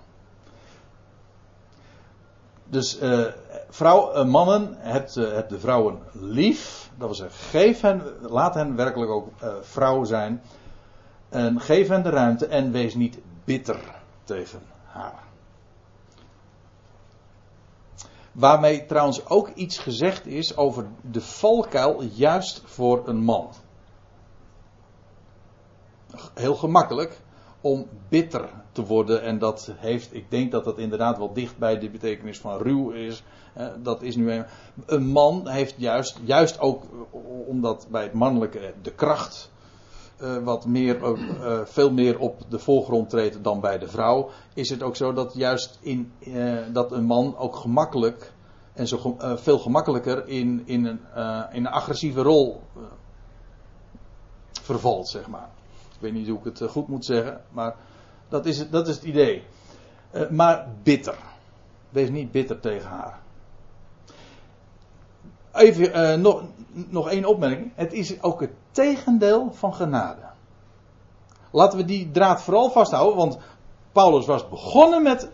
[2.65, 3.26] Dus uh,
[3.70, 6.89] vrouw, uh, mannen, hebt, de vrouwen lief.
[6.98, 9.30] Dat wil zeggen, geef hen, laat hen werkelijk ook
[9.62, 10.42] vrouw zijn.
[11.30, 13.80] En geef hen de ruimte en wees niet bitter
[14.24, 15.29] tegen haar.
[18.32, 23.50] Waarmee trouwens ook iets gezegd is over de valkuil juist voor een man.
[26.34, 27.22] Heel gemakkelijk
[27.62, 29.22] om bitter te worden.
[29.22, 32.92] En dat heeft, ik denk dat dat inderdaad wel dicht bij de betekenis van ruw
[32.92, 33.24] is.
[33.82, 34.46] Dat is nu een,
[34.86, 36.84] een man heeft juist, juist ook
[37.48, 39.52] omdat bij het mannelijke de kracht
[40.21, 44.69] uh, wat meer, uh, veel meer op de voorgrond treedt dan bij de vrouw, is
[44.69, 48.34] het ook zo dat juist in, uh, dat een man ook gemakkelijk
[48.73, 50.99] en zo veel gemakkelijker in, in, een,
[51.51, 52.62] in een agressieve rol
[54.62, 55.49] vervalt, zeg maar.
[55.93, 57.75] Ik weet niet hoe ik het goed moet zeggen, maar
[58.29, 59.43] dat is het, dat is het idee.
[60.29, 61.17] maar bitter.
[61.89, 63.19] Wees niet bitter tegen haar.
[65.54, 67.72] Even nog, nog één opmerking.
[67.76, 70.22] Het is ook het tegendeel van genade.
[71.52, 73.38] Laten we die draad vooral vasthouden, want
[73.92, 75.30] Paulus was begonnen met,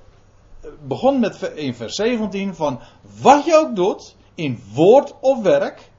[0.88, 2.80] begon met in vers 17 van
[3.22, 5.90] wat je ook doet, in woord of werk,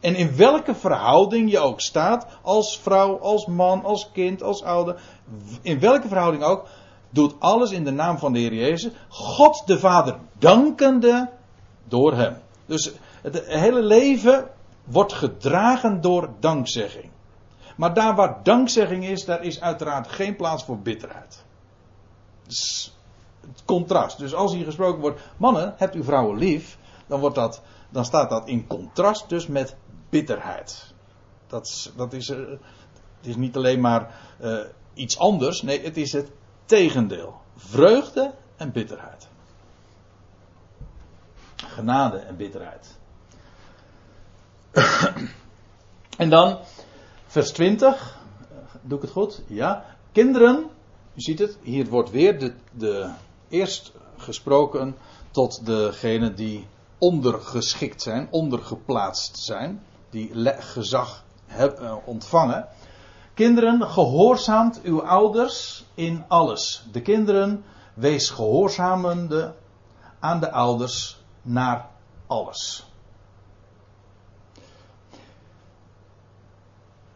[0.00, 5.00] en in welke verhouding je ook staat, als vrouw, als man, als kind, als ouder,
[5.62, 6.66] in welke verhouding ook,
[7.10, 11.30] doet alles in de naam van de Heer Jezus, God de Vader dankende
[11.88, 12.36] door hem.
[12.66, 12.92] Dus
[13.24, 14.50] Het hele leven
[14.84, 17.10] wordt gedragen door dankzegging.
[17.76, 21.44] Maar daar waar dankzegging is, daar is uiteraard geen plaats voor bitterheid.
[22.46, 22.94] Dus
[23.40, 24.18] het contrast.
[24.18, 28.30] Dus als hier gesproken wordt, mannen, hebt uw vrouwen lief, dan, wordt dat, dan staat
[28.30, 29.76] dat in contrast dus met
[30.08, 30.94] bitterheid.
[31.46, 32.38] Dat, dat is, uh,
[33.16, 34.58] het is niet alleen maar uh,
[34.94, 36.30] iets anders, nee, het is het
[36.64, 37.40] tegendeel.
[37.56, 39.28] Vreugde en bitterheid.
[41.56, 42.98] Genade en bitterheid.
[46.16, 46.58] en dan
[47.26, 48.18] vers 20.
[48.82, 49.42] Doe ik het goed?
[49.46, 49.84] Ja.
[50.12, 50.70] Kinderen,
[51.14, 53.10] u ziet het, hier wordt weer de, de
[53.48, 54.96] eerst gesproken
[55.30, 56.66] tot degenen die
[56.98, 62.68] ondergeschikt zijn, ondergeplaatst zijn, die gezag eh, ontvangen.
[63.34, 66.84] Kinderen, gehoorzaamt uw ouders in alles.
[66.92, 69.54] De kinderen, wees gehoorzamende
[70.20, 71.88] aan de ouders naar
[72.26, 72.93] alles.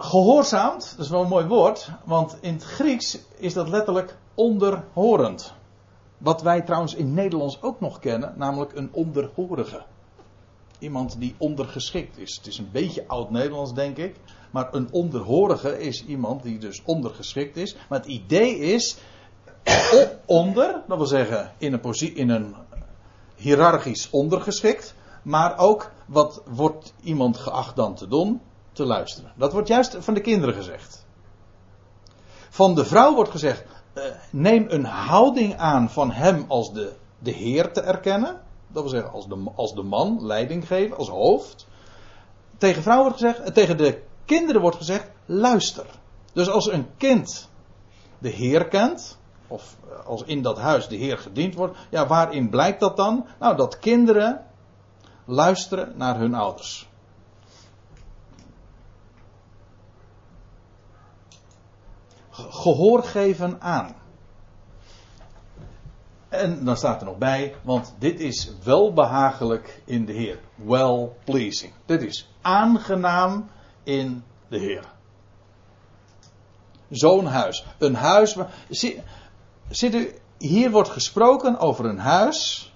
[0.01, 5.53] Gehoorzaamt, dat is wel een mooi woord, want in het Grieks is dat letterlijk onderhorend.
[6.19, 9.83] Wat wij trouwens in Nederlands ook nog kennen, namelijk een onderhorige.
[10.79, 12.37] Iemand die ondergeschikt is.
[12.37, 14.17] Het is een beetje oud-Nederlands, denk ik.
[14.51, 17.77] Maar een onderhorige is iemand die dus ondergeschikt is.
[17.89, 18.97] Maar het idee is
[20.27, 22.55] onder, dat wil zeggen in een, in een
[23.35, 24.95] hiërarchisch ondergeschikt.
[25.23, 28.41] Maar ook wat wordt iemand geacht dan te doen?
[28.79, 29.33] Te luisteren.
[29.37, 31.07] Dat wordt juist van de kinderen gezegd.
[32.49, 33.65] Van de vrouw wordt gezegd:
[33.95, 38.41] uh, neem een houding aan van hem als de, de Heer te erkennen.
[38.69, 41.67] Dat wil zeggen als de, als de man, leiding geven, als hoofd.
[42.59, 45.87] Tegen vrouw wordt gezegd, tegen de kinderen wordt gezegd: luister.
[46.33, 47.49] Dus als een kind
[48.19, 52.51] de Heer kent, of eh, als in dat huis de Heer gediend wordt, ja, waarin
[52.51, 53.27] blijkt dat dan?
[53.39, 54.45] Nou, dat kinderen
[55.25, 56.88] luisteren naar hun ouders.
[62.39, 63.95] Gehoor geven aan.
[66.29, 70.39] En dan staat er nog bij, want dit is welbehagelijk in de Heer.
[70.55, 71.73] Well pleasing.
[71.87, 73.51] Dit is aangenaam
[73.83, 74.85] in de Heer.
[76.91, 77.67] Zo'n huis.
[77.79, 78.37] Een huis.
[79.69, 82.73] Ziet u, hier wordt gesproken over een huis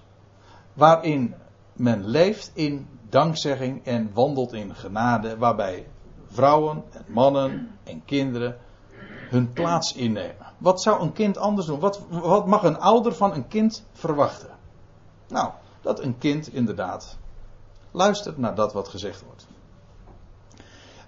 [0.73, 1.35] waarin
[1.73, 5.87] men leeft in dankzegging en wandelt in genade, waarbij
[6.27, 8.57] vrouwen en mannen en kinderen
[9.33, 10.45] hun plaats innemen.
[10.57, 11.79] Wat zou een kind anders doen?
[11.79, 14.49] Wat, wat mag een ouder van een kind verwachten?
[15.27, 17.17] Nou, dat een kind inderdaad
[17.91, 19.47] luistert naar dat wat gezegd wordt.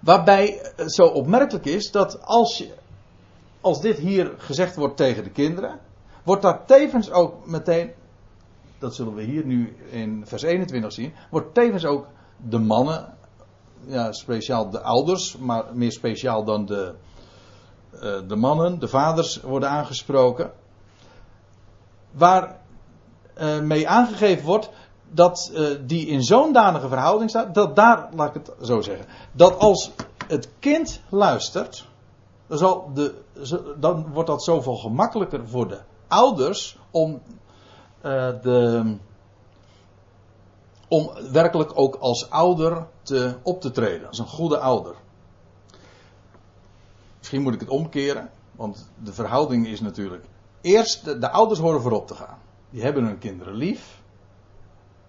[0.00, 2.74] Waarbij het zo opmerkelijk is dat als, je,
[3.60, 5.78] als dit hier gezegd wordt tegen de kinderen,
[6.22, 7.92] wordt dat tevens ook meteen,
[8.78, 13.14] dat zullen we hier nu in vers 21 zien, wordt tevens ook de mannen,
[13.86, 16.94] ja, speciaal de ouders, maar meer speciaal dan de,
[18.00, 20.52] de mannen, de vaders worden aangesproken.
[22.10, 22.58] Waar
[23.40, 24.70] uh, mee aangegeven wordt
[25.10, 29.06] dat uh, die in zo'n danige verhouding staat, dat daar, laat ik het zo zeggen,
[29.32, 29.90] dat als
[30.26, 31.86] het kind luistert,
[32.46, 33.14] dan, zal de,
[33.76, 35.78] dan wordt dat zoveel gemakkelijker voor de
[36.08, 37.22] ouders om,
[38.42, 38.96] de,
[40.88, 44.94] om werkelijk ook als ouder te, op te treden, als een goede ouder.
[47.26, 50.24] Misschien moet ik het omkeren, want de verhouding is natuurlijk.
[50.60, 52.38] Eerst, de, de ouders horen voorop te gaan.
[52.70, 54.02] Die hebben hun kinderen lief,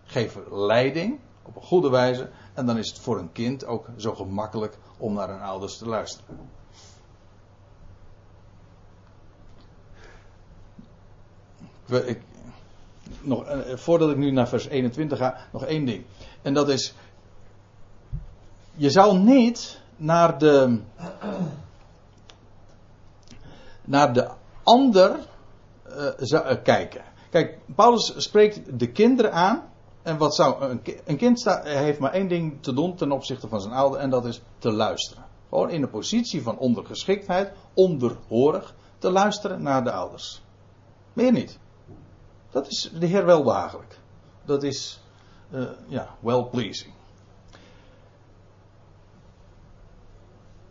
[0.03, 4.15] geven leiding op een goede wijze, en dan is het voor een kind ook zo
[4.15, 6.49] gemakkelijk om naar hun ouders te luisteren.
[11.85, 12.21] Ik,
[13.21, 16.05] nog, eh, voordat ik nu naar vers 21 ga, nog één ding.
[16.41, 16.93] En dat is.
[18.75, 20.79] Je zou niet naar de.
[23.87, 24.29] Naar de
[24.63, 25.19] ander
[25.87, 27.01] uh, kijken.
[27.29, 29.63] Kijk, Paulus spreekt de kinderen aan.
[30.01, 30.63] En wat zou.
[30.63, 33.99] Een, een kind sta, heeft maar één ding te doen ten opzichte van zijn ouder.
[33.99, 35.23] En dat is te luisteren.
[35.49, 40.41] Gewoon in een positie van ondergeschiktheid, onderhorig, te luisteren naar de ouders.
[41.13, 41.59] Meer niet.
[42.49, 43.99] Dat is de Heer wel behagelijk.
[44.45, 45.01] Dat is,
[45.51, 46.93] uh, ja, well pleasing.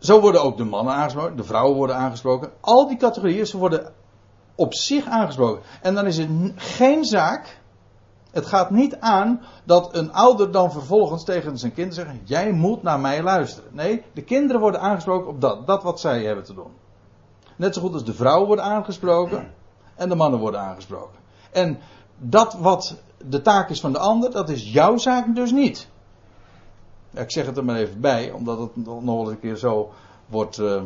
[0.07, 2.51] Zo worden ook de mannen aangesproken, de vrouwen worden aangesproken.
[2.61, 3.93] Al die categorieën, ze worden
[4.55, 5.63] op zich aangesproken.
[5.81, 7.61] En dan is het geen zaak.
[8.31, 12.83] Het gaat niet aan dat een ouder dan vervolgens tegen zijn kind zegt: Jij moet
[12.83, 13.69] naar mij luisteren.
[13.73, 16.71] Nee, de kinderen worden aangesproken op dat, dat wat zij hebben te doen.
[17.55, 19.53] Net zo goed als de vrouwen worden aangesproken
[19.95, 21.19] en de mannen worden aangesproken.
[21.51, 21.79] En
[22.17, 25.89] dat wat de taak is van de ander, dat is jouw zaak dus niet.
[27.11, 29.91] Ik zeg het er maar even bij, omdat het nog een keer zo
[30.25, 30.81] wordt, uh,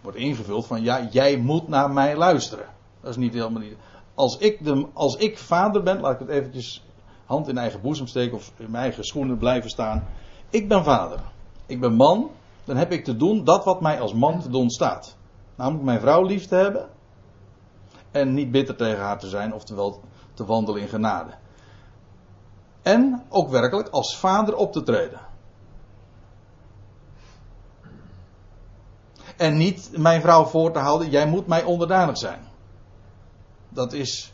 [0.00, 2.66] wordt ingevuld van ja, jij moet naar mij luisteren.
[3.00, 3.76] Dat is niet helemaal niet.
[4.14, 6.84] Als ik, de, als ik vader ben, laat ik het eventjes
[7.24, 10.04] hand in eigen boezem steken of in mijn eigen schoenen blijven staan.
[10.50, 11.20] Ik ben vader.
[11.66, 12.30] Ik ben man.
[12.64, 15.16] Dan heb ik te doen dat wat mij als man te doen staat.
[15.54, 16.88] Namelijk mijn vrouw lief te hebben.
[18.10, 20.00] En niet bitter tegen haar te zijn, oftewel
[20.34, 21.30] te wandelen in genade.
[22.82, 25.20] En ook werkelijk als vader op te treden.
[29.36, 32.48] En niet mijn vrouw voor te houden, jij moet mij onderdanig zijn.
[33.68, 34.32] Dat is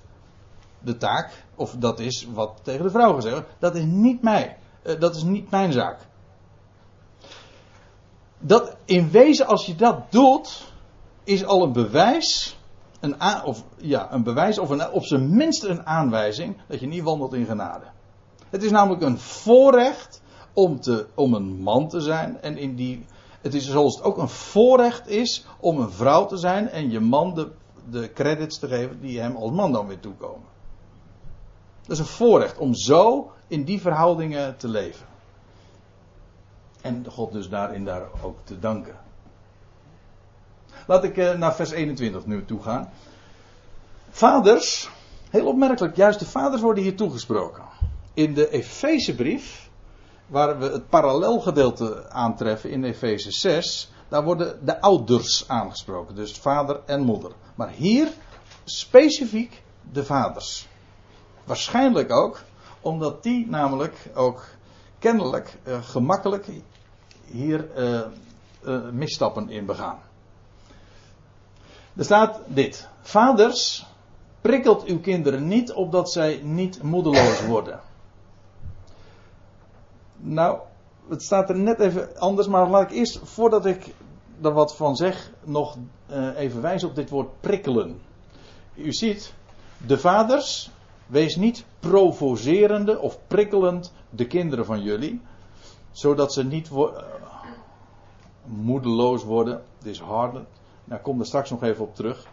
[0.78, 3.50] de taak, of dat is wat tegen de vrouw gezegd wordt.
[3.58, 4.56] Dat is niet mij.
[4.82, 5.98] Eh, dat is niet mijn zaak.
[8.38, 10.72] Dat in wezen, als je dat doet,
[11.24, 12.58] is al een bewijs,
[13.00, 17.02] een, of, ja, een bewijs of een, op zijn minst een aanwijzing dat je niet
[17.02, 17.84] wandelt in genade.
[18.50, 20.22] Het is namelijk een voorrecht
[20.52, 22.40] om, te, om een man te zijn.
[22.40, 23.06] En in die,
[23.40, 27.00] het is zoals het ook een voorrecht is om een vrouw te zijn en je
[27.00, 27.50] man de,
[27.90, 30.48] de credits te geven die hem als man dan weer toekomen.
[31.82, 35.06] Dat is een voorrecht om zo in die verhoudingen te leven.
[36.80, 38.96] En God dus daarin daar ook te danken.
[40.86, 42.90] Laat ik eh, naar vers 21 nu toe gaan.
[44.10, 44.90] Vaders,
[45.30, 47.62] heel opmerkelijk, juist de vaders worden hier toegesproken.
[48.16, 49.68] In de Efezebrief,
[50.26, 56.80] waar we het parallelgedeelte aantreffen in Efeze 6, daar worden de ouders aangesproken, dus vader
[56.86, 57.32] en moeder.
[57.54, 58.08] Maar hier
[58.64, 59.62] specifiek
[59.92, 60.68] de vaders.
[61.44, 62.40] Waarschijnlijk ook
[62.80, 64.44] omdat die namelijk ook
[64.98, 66.46] kennelijk uh, gemakkelijk
[67.24, 68.00] hier uh,
[68.64, 69.98] uh, misstappen in begaan.
[71.96, 73.86] Er staat dit: Vaders,
[74.40, 77.80] prikkelt uw kinderen niet opdat zij niet moedeloos worden.
[80.16, 80.58] Nou,
[81.08, 83.94] het staat er net even anders, maar laat ik eerst, voordat ik
[84.42, 85.76] er wat van zeg, nog
[86.10, 88.00] uh, even wijzen op dit woord prikkelen.
[88.74, 89.34] U ziet,
[89.86, 90.70] de vaders,
[91.06, 95.20] wees niet provocerende of prikkelend de kinderen van jullie,
[95.90, 97.02] zodat ze niet wo uh,
[98.44, 100.46] moedeloos worden, disheartened.
[100.84, 102.26] Daar kom er straks nog even op terug.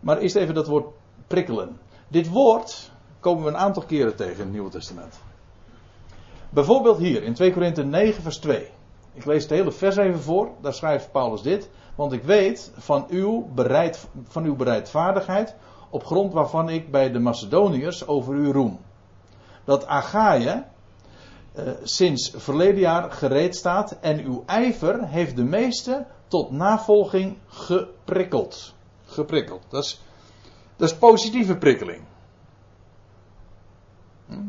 [0.00, 0.86] Maar eerst even dat woord
[1.26, 1.78] prikkelen.
[2.08, 2.90] Dit woord
[3.20, 5.20] komen we een aantal keren tegen in het Nieuwe Testament.
[6.52, 8.68] Bijvoorbeeld hier in 2 Korinthe 9 vers 2.
[9.12, 10.50] Ik lees het hele vers even voor.
[10.60, 11.70] Daar schrijft Paulus dit.
[11.94, 15.54] Want ik weet van uw, bereid, van uw bereidvaardigheid.
[15.90, 18.80] Op grond waarvan ik bij de Macedoniërs over u roem.
[19.64, 20.64] Dat Achaïe
[21.52, 23.98] eh, sinds verleden jaar gereed staat.
[24.00, 28.74] En uw ijver heeft de meeste tot navolging geprikkeld.
[29.04, 29.62] Geprikkeld.
[29.68, 30.00] Dat is,
[30.76, 32.02] dat is positieve prikkeling.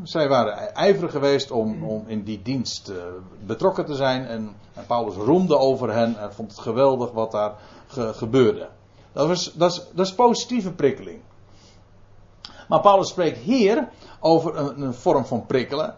[0.04, 3.04] Zij waren ijverig geweest om, om in die dienst uh,
[3.46, 4.26] betrokken te zijn.
[4.26, 4.56] En,
[4.88, 7.54] Paulus roemde over hen en vond het geweldig wat daar
[7.88, 8.70] ge, gebeurde.
[9.12, 11.22] Dat, was, dat, is, dat positieve prikkeling.
[12.68, 15.96] Maar Paulus spreekt hier over een, vorm van prikkelen.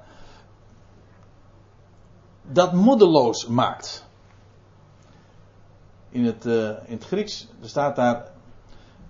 [2.42, 4.06] Dat moedeloos maakt.
[6.10, 8.32] In het, uh, in het Grieks staat daar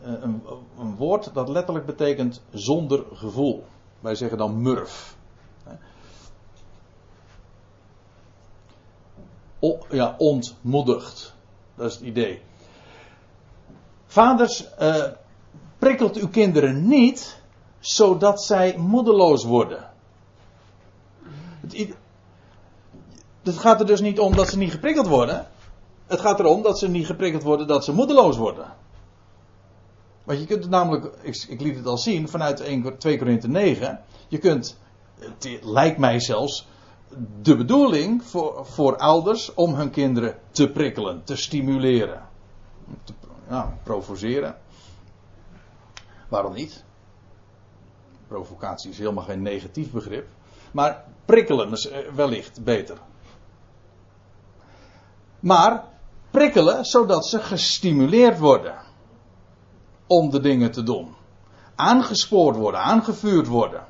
[0.01, 0.43] uh, een,
[0.79, 3.63] een woord dat letterlijk betekent zonder gevoel.
[3.99, 5.15] Wij zeggen dan murf.
[9.59, 11.33] O, ja, ontmoedigd.
[11.75, 12.41] Dat is het idee.
[14.05, 15.03] Vaders, uh,
[15.77, 17.41] prikkelt uw kinderen niet,
[17.79, 19.89] zodat zij moedeloos worden.
[21.59, 21.95] Het,
[23.43, 25.47] het gaat er dus niet om dat ze niet geprikkeld worden.
[26.07, 28.73] Het gaat erom dat ze niet geprikkeld worden, dat ze moedeloos worden.
[30.25, 33.47] Want je kunt het namelijk, ik, ik liet het al zien vanuit 1, 2 Korinthe
[33.47, 34.01] 9.
[34.27, 34.77] Je kunt,
[35.19, 36.67] het lijkt mij zelfs,
[37.41, 42.27] de bedoeling voor, voor ouders om hun kinderen te prikkelen, te stimuleren.
[43.03, 43.13] Te
[43.49, 44.57] ja, provoceren.
[46.27, 46.83] Waarom niet?
[48.27, 50.27] Provocatie is helemaal geen negatief begrip.
[50.71, 52.97] Maar prikkelen is eh, wellicht beter.
[55.39, 55.83] Maar
[56.31, 58.84] prikkelen zodat ze gestimuleerd worden
[60.07, 61.15] om de dingen te doen.
[61.75, 63.83] Aangespoord worden, aangevuurd worden.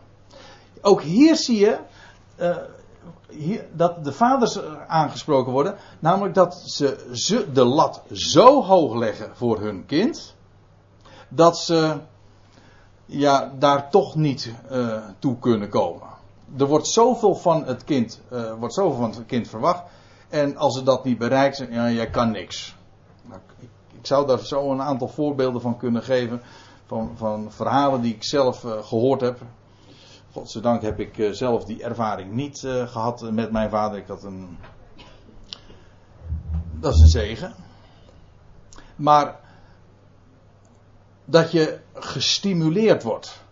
[0.81, 1.79] Ook hier zie je
[2.37, 2.55] uh,
[3.29, 9.31] hier, dat de vaders aangesproken worden, namelijk dat ze, ze de lat zo hoog leggen
[9.35, 10.35] voor hun kind,
[11.29, 11.97] dat ze
[13.05, 16.07] ja, daar toch niet uh, toe kunnen komen.
[16.57, 19.83] Er wordt zoveel van het kind, uh, wordt zoveel van het kind verwacht.
[20.29, 22.75] En als ze dat niet bereikt, ja, jij kan niks.
[24.05, 26.41] Ik zou daar zo een aantal voorbeelden van kunnen geven.
[26.85, 29.41] Van, van verhalen die ik zelf uh, gehoord heb.
[30.31, 33.97] Godzijdank heb ik eh, zelf die ervaring niet uh, gehad met mijn vader.
[33.97, 34.57] Ik had een.
[36.79, 37.53] Dat is een zegen.
[38.95, 39.39] Maar
[41.25, 43.43] dat je gestimuleerd wordt.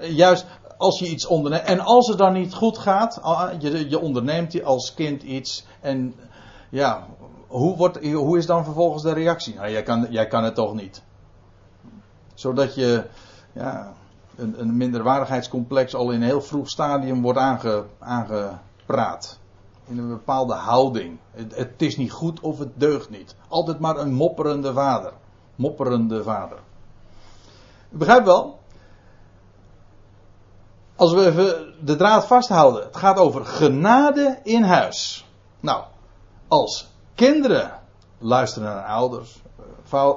[0.00, 0.46] Juist
[0.76, 1.64] als je iets onderneemt.
[1.64, 3.20] En als het dan niet goed gaat,
[3.58, 5.66] je, je onderneemt als kind iets.
[5.80, 6.14] En
[6.70, 7.06] ja,
[7.48, 9.54] hoe, wordt, hoe is dan vervolgens de reactie?
[9.54, 11.02] Nou, jij kan, jij kan het toch niet.
[12.34, 13.04] Zodat je
[13.52, 13.92] ja,
[14.36, 19.38] een, een minderwaardigheidscomplex al in een heel vroeg stadium wordt aange, aangepraat.
[19.86, 21.18] In een bepaalde houding.
[21.30, 23.36] Het, het is niet goed of het deugt niet.
[23.48, 25.12] Altijd maar een mopperende vader.
[25.54, 26.58] Mopperende vader.
[27.90, 28.58] U begrijpt wel?
[30.96, 32.82] Als we even de draad vasthouden.
[32.82, 35.26] Het gaat over genade in huis.
[35.60, 35.84] Nou,
[36.48, 36.88] als
[37.18, 37.70] kinderen
[38.18, 39.42] luisteren naar ouders.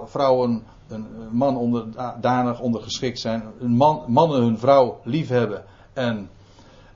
[0.06, 3.43] Vrouwen een man onderdanig, ondergeschikt zijn.
[3.60, 6.30] Een man, mannen hun vrouw liefhebben en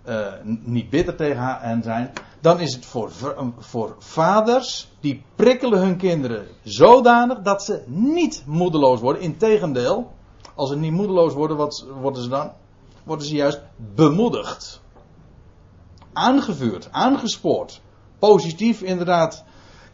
[0.08, 2.14] uh, niet bitter tegen hen zijn.
[2.42, 3.12] Dan is het voor,
[3.58, 9.22] voor vaders, die prikkelen hun kinderen zodanig dat ze niet moedeloos worden.
[9.22, 10.12] Integendeel,
[10.56, 12.52] als ze niet moedeloos worden, wat worden ze dan?
[13.04, 13.62] Worden ze juist
[13.96, 14.82] bemoedigd.
[16.14, 17.82] Aangevuurd, aangespoord.
[18.20, 19.44] Positief inderdaad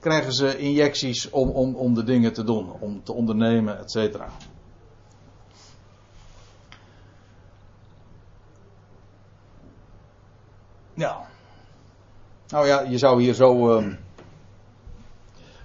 [0.02, 4.28] krijgen ze injecties om, om, om de dingen te doen, om te ondernemen, et cetera.
[10.94, 11.30] Ja.
[12.48, 13.94] Nou ja, je zou hier zo uh,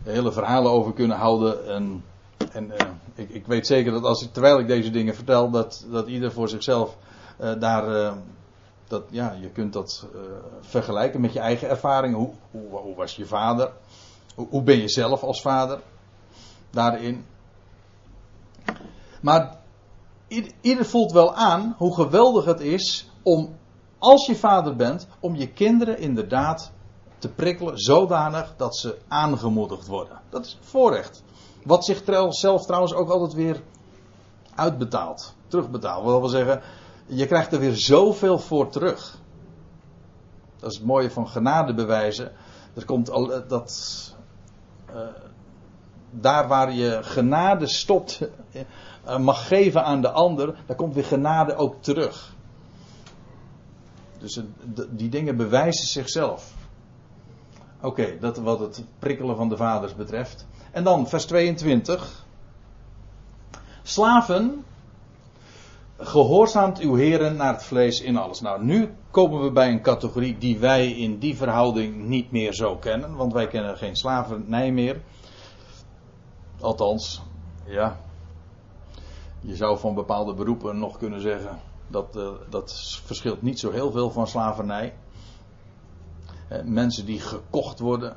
[0.03, 1.67] hele verhalen over kunnen houden.
[1.67, 2.05] En,
[2.53, 2.77] en uh,
[3.15, 6.33] ik, ik, weet zeker dat als ik, terwijl ik deze dingen vertel, dat, dat ieder
[6.33, 6.97] voor zichzelf
[7.41, 7.97] uh, daar.
[7.97, 8.19] Ehm,
[8.89, 10.21] dat, ja, je kunt dat eh,
[10.61, 12.19] vergelijken met je eigen ervaringen.
[12.19, 13.73] Hoe, hoe, hoe was je vader?
[14.37, 15.81] Hoe ben je zelf als vader
[16.71, 17.27] daarin?
[19.21, 19.59] Maar
[20.61, 23.57] ieder voelt wel aan hoe geweldig het is om,
[23.99, 26.73] als je vader bent, om je kinderen inderdaad
[27.19, 30.21] te prikkelen zodanig dat ze aangemoedigd worden.
[30.29, 31.23] Dat is voorrecht.
[31.65, 33.63] Wat zich zelf trouwens ook altijd weer
[34.55, 36.05] uitbetaalt, terugbetaalt.
[36.05, 36.63] Wat wil zeggen,
[37.07, 39.19] je krijgt er weer zoveel voor terug.
[40.59, 42.33] Dat is het mooie van genadebewijzen.
[42.75, 43.71] Er komt al, dat,
[44.11, 44.16] uh,
[46.11, 48.21] daar waar je genade stopt,
[49.07, 52.35] uh, mag geven aan de ander, daar komt weer genade ook terug.
[54.19, 54.41] Dus
[54.91, 56.55] die dingen bewijzen zichzelf.
[57.81, 60.47] Oké, dat wat het prikkelen van de vaders betreft.
[60.71, 62.25] En dan vers 22.
[63.83, 64.65] Slaven,
[65.99, 68.41] gehoorzaamt uw heren naar het vlees in alles.
[68.41, 72.77] Nou, nu komen we bij een categorie die wij in die verhouding niet meer zo
[72.77, 75.01] kennen, want wij kennen geen slavernij meer.
[76.61, 77.23] Althans,
[77.65, 78.01] ja.
[79.41, 83.91] Je zou van bepaalde beroepen nog kunnen zeggen dat uh, dat verschilt niet zo heel
[83.91, 84.95] veel van slavernij.
[86.49, 88.17] Eh, mensen die gekocht worden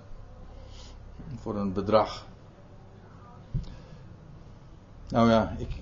[1.36, 2.27] voor een bedrag.
[5.07, 5.75] Nou ja, ik,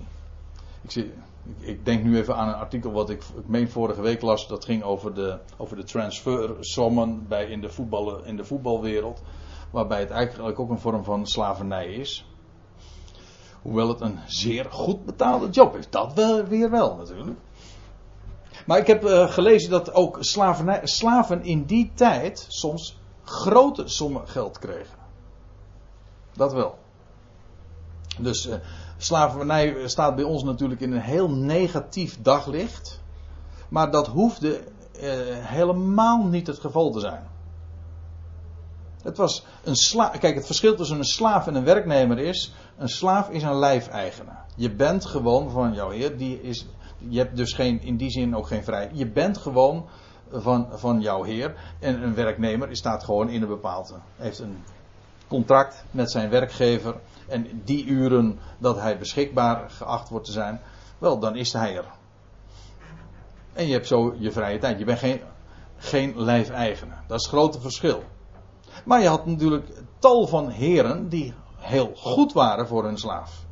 [0.82, 1.12] ik zie,
[1.58, 4.48] ik, denk nu even aan een artikel wat ik, ik meen vorige week las.
[4.48, 9.22] Dat ging over de, over de transfersommen bij in, de voetballen, in de voetbalwereld.
[9.70, 12.26] Waarbij het eigenlijk ook een vorm van slavernij is.
[13.62, 15.90] Hoewel het een zeer goed betaalde job is.
[15.90, 17.38] Dat wel, weer wel natuurlijk.
[18.66, 20.18] Maar ik heb uh, gelezen dat ook
[20.82, 24.98] slaven in die tijd soms grote sommen geld kregen.
[26.32, 26.78] Dat wel.
[28.18, 28.54] Dus uh,
[28.98, 33.00] Slavernij staat bij ons natuurlijk in een heel negatief daglicht.
[33.68, 34.60] Maar dat hoefde
[35.00, 37.28] eh, helemaal niet het geval te zijn.
[39.02, 40.18] Het was een slaaf.
[40.18, 42.54] Kijk, het verschil tussen een slaaf en een werknemer is.
[42.76, 44.46] Een slaaf is een lijfeigenaar.
[44.56, 46.16] Je bent gewoon van jouw heer.
[46.16, 46.66] Die is,
[46.98, 48.98] je hebt dus geen, in die zin ook geen vrijheid.
[48.98, 49.86] Je bent gewoon
[50.30, 51.54] van, van jouw heer.
[51.80, 53.94] En een werknemer staat gewoon in een bepaalde.
[54.16, 54.64] Heeft een
[55.28, 56.94] contract met zijn werkgever.
[57.28, 60.60] En die uren dat hij beschikbaar geacht wordt te zijn,
[60.98, 61.84] wel, dan is hij er.
[63.52, 64.78] En je hebt zo je vrije tijd.
[64.78, 65.20] Je bent geen,
[65.76, 67.04] geen lijfeigenaar.
[67.06, 68.02] Dat is het grote verschil.
[68.84, 69.68] Maar je had natuurlijk
[69.98, 73.46] tal van heren die heel goed waren voor hun slaaf.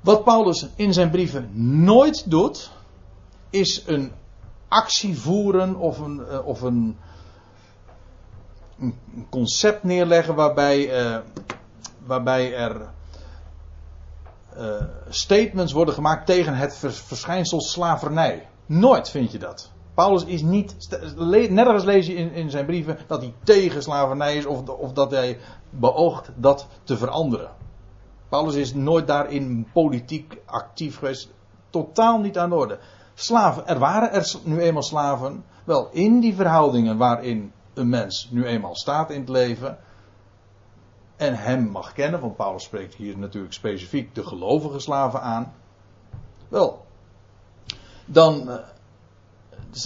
[0.00, 1.50] Wat Paulus in zijn brieven
[1.84, 2.70] nooit doet,
[3.50, 4.12] is een
[4.68, 6.98] actie voeren of een, eh, of een,
[8.82, 11.16] een concept neerleggen waarbij, uh,
[12.06, 12.90] waarbij er
[14.58, 14.74] uh,
[15.08, 18.48] statements worden gemaakt tegen het verschijnsel slavernij.
[18.66, 19.70] Nooit vind je dat.
[19.94, 20.76] Paulus is niet,
[21.50, 25.10] nergens lees je in, in zijn brieven dat hij tegen slavernij is of, of dat
[25.10, 25.38] hij
[25.70, 27.50] beoogt dat te veranderen.
[28.28, 31.28] Paulus is nooit daarin politiek actief geweest.
[31.70, 32.78] totaal niet aan de orde.
[33.14, 35.44] Slaven, er waren er nu eenmaal slaven.
[35.64, 39.78] Wel, in die verhoudingen waarin een mens nu eenmaal staat in het leven.
[41.16, 45.54] En hem mag kennen, want Paulus spreekt hier natuurlijk specifiek de gelovige slaven aan.
[46.48, 46.84] Wel,
[48.06, 48.50] dan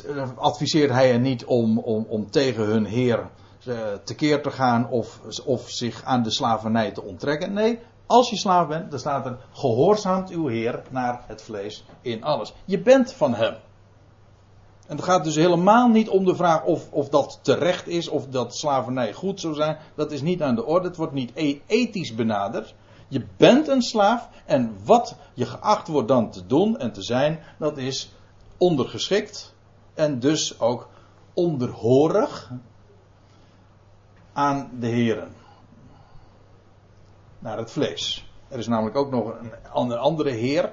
[0.06, 3.30] uh, adviseert hij hen niet om, om, om tegen hun heer
[3.66, 7.52] uh, tekeer te gaan of, of zich aan de slavernij te onttrekken.
[7.52, 12.24] Nee, als je slaaf bent, dan staat er gehoorzaamt uw heer naar het vlees in
[12.24, 12.54] alles.
[12.64, 13.54] Je bent van hem.
[14.86, 18.26] En het gaat dus helemaal niet om de vraag of, of dat terecht is, of
[18.26, 19.78] dat slavernij goed zou zijn.
[19.94, 20.88] Dat is niet aan de orde.
[20.88, 22.74] Het wordt niet e- ethisch benaderd.
[23.08, 27.40] Je bent een slaaf en wat je geacht wordt dan te doen en te zijn,
[27.58, 28.12] dat is
[28.56, 29.54] ondergeschikt
[29.94, 30.88] en dus ook
[31.34, 32.50] onderhorig
[34.32, 35.32] aan de heren.
[37.38, 38.30] Naar het vlees.
[38.48, 39.34] Er is namelijk ook nog
[39.74, 40.72] een andere heer,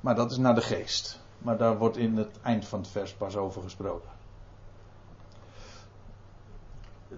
[0.00, 1.24] maar dat is naar de geest.
[1.38, 4.10] Maar daar wordt in het eind van het vers pas over gesproken.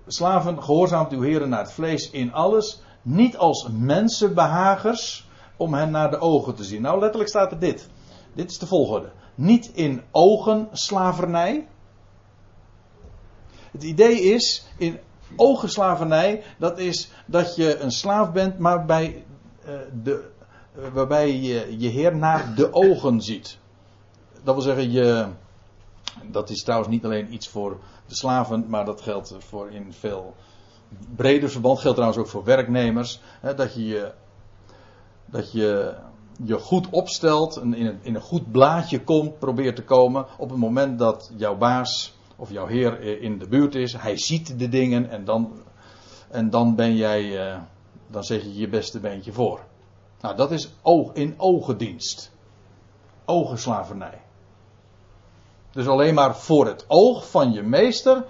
[0.07, 6.11] Slaven, gehoorzaamt uw heren naar het vlees in alles, niet als mensenbehagers om hen naar
[6.11, 6.83] de ogen te zien.
[6.83, 7.89] Nou, letterlijk staat er dit.
[8.35, 9.11] Dit is de volgorde.
[9.35, 11.69] Niet in ogen slavernij.
[13.71, 14.99] Het idee is, in
[15.37, 19.25] ogenslavernij, dat is dat je een slaaf bent, maar bij
[19.66, 20.31] uh, de,
[20.79, 23.59] uh, waarbij je je heer naar de ogen ziet.
[24.49, 25.26] Dat wil zeggen, je,
[26.30, 30.34] dat is trouwens niet alleen iets voor de slaven, maar dat geldt voor in veel
[31.16, 33.20] breder verband, geldt trouwens ook voor werknemers.
[33.40, 34.12] Hè, dat je je,
[35.26, 35.94] dat je
[36.44, 40.51] je goed opstelt, en in een, in een goed blaadje komt, probeert te komen op
[40.51, 43.92] het moment dat jouw baas of jouw heer in de buurt is.
[43.92, 45.62] Hij ziet de dingen en dan,
[46.30, 47.59] en dan ben jij, uh,
[48.07, 49.61] dan zeg je je beste beentje voor.
[50.20, 52.32] Nou, dat is oog, in ogendienst.
[53.24, 54.26] Ogenslavernij.
[55.79, 58.24] Dus alleen maar voor het oog van je meester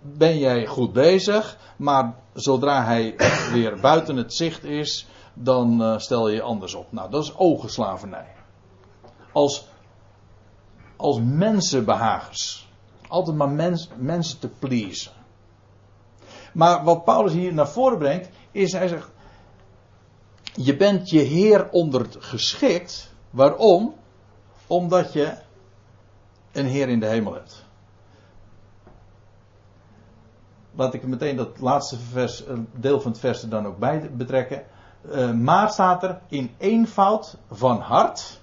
[0.00, 3.14] ben jij goed bezig, maar zodra hij
[3.52, 6.92] weer buiten het zicht is, dan uh, stel je anders op.
[6.92, 8.34] Nou, dat is ogenslavernij.
[9.32, 9.66] Als,
[10.96, 12.68] als mensenbehagers.
[13.08, 15.12] Altijd maar mens, mensen te pleasen.
[16.52, 19.10] Maar wat Paulus hier naar voren brengt, is hij zegt:
[20.54, 23.14] Je bent je Heer ondergeschikt.
[23.30, 23.94] Waarom?
[24.66, 25.44] Omdat je
[26.56, 27.64] een Heer in de hemel hebt.
[30.74, 34.64] Laat ik meteen dat laatste vers, deel van het vers er dan ook bij betrekken.
[35.10, 38.40] Uh, maar staat er in eenvoud van hart.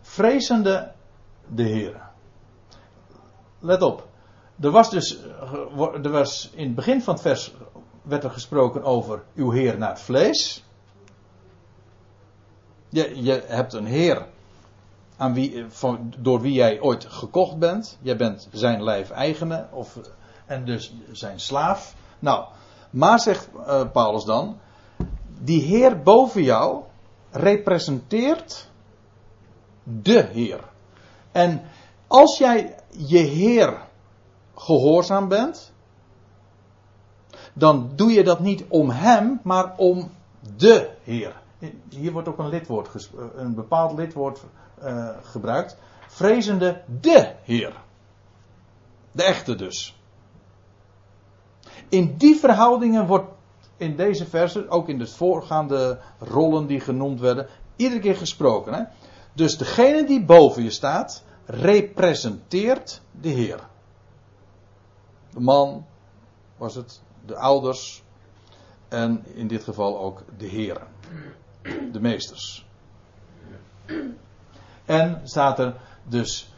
[0.00, 0.92] Vrezende
[1.48, 2.00] de Heer.
[3.58, 4.08] Let op.
[4.60, 5.18] Er was dus,
[6.02, 7.54] er was in het begin van het vers
[8.02, 10.64] werd er gesproken over uw Heer naar het vlees.
[12.88, 14.26] Je, je hebt een Heer
[15.16, 17.98] wie, van, door wie jij ooit gekocht bent.
[18.02, 19.98] Jij bent zijn lijf-eigene of,
[20.46, 21.94] en dus zijn slaaf.
[22.18, 22.44] Nou,
[22.90, 24.58] maar zegt uh, Paulus dan,
[25.40, 26.82] die Heer boven jou
[27.30, 28.70] representeert
[29.82, 30.60] de Heer.
[31.32, 31.62] En
[32.06, 33.82] als jij je Heer
[34.54, 35.72] gehoorzaam bent,
[37.52, 40.10] dan doe je dat niet om Hem, maar om
[40.56, 41.42] de Heer.
[41.88, 44.44] Hier wordt ook een lidwoord, eh, een bepaald lidwoord
[44.82, 45.76] uh, gebruikt.
[46.06, 47.82] Vrezende de Heer.
[49.12, 50.00] De echte dus.
[51.88, 53.30] In die verhoudingen wordt
[53.76, 57.46] in deze versen, ook in de voorgaande rollen die genoemd werden,
[57.76, 58.74] iedere keer gesproken.
[58.74, 58.82] Hè?
[59.32, 63.60] Dus degene die boven je staat, representeert de Heer.
[65.30, 65.86] De man
[66.56, 68.02] was het, de ouders
[68.88, 70.88] en in dit geval ook de heren,
[71.92, 72.66] de meesters.
[74.86, 75.74] En staat er
[76.04, 76.50] dus,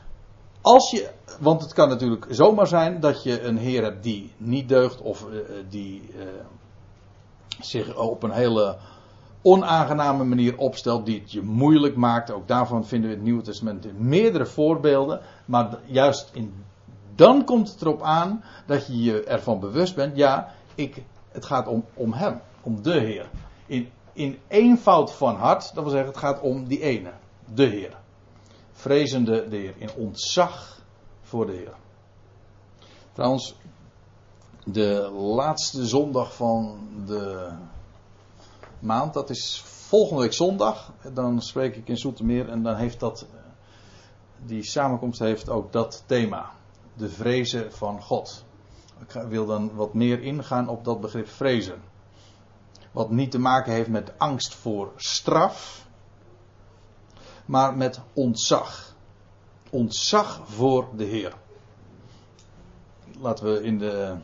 [0.60, 1.10] als je,
[1.40, 5.26] want het kan natuurlijk zomaar zijn dat je een heer hebt die niet deugt of
[5.30, 6.26] uh, die uh,
[7.60, 8.76] zich op een hele
[9.42, 12.30] onaangename manier opstelt, die het je moeilijk maakt.
[12.30, 15.20] Ook daarvan vinden we in het Nieuwe Testament meerdere voorbeelden.
[15.44, 16.64] Maar juist in,
[17.14, 21.66] dan komt het erop aan dat je je ervan bewust bent, ja, ik, het gaat
[21.66, 23.28] om, om Hem, om de Heer.
[23.66, 27.10] In, in eenvoud van hart, dat wil zeggen, het gaat om die ene,
[27.54, 27.96] de Heer
[28.88, 30.82] vrezende de Heer, in ontzag
[31.22, 31.74] voor de Heer.
[33.12, 33.54] Trouwens,
[34.64, 37.52] de laatste zondag van de
[38.78, 40.92] maand, dat is volgende week zondag.
[41.12, 43.26] Dan spreek ik in Zoetermeer en dan heeft dat,
[44.44, 46.50] die samenkomst heeft ook dat thema.
[46.94, 48.44] De vrezen van God.
[49.00, 51.82] Ik wil dan wat meer ingaan op dat begrip vrezen.
[52.92, 55.87] Wat niet te maken heeft met angst voor straf,
[57.48, 58.94] maar met ontzag.
[59.70, 61.32] Ontzag voor de Heer.
[63.20, 64.16] Laten we in de,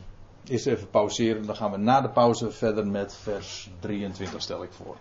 [0.44, 4.72] eerst even pauzeren, dan gaan we na de pauze verder met vers 23, stel ik
[4.72, 4.96] voor.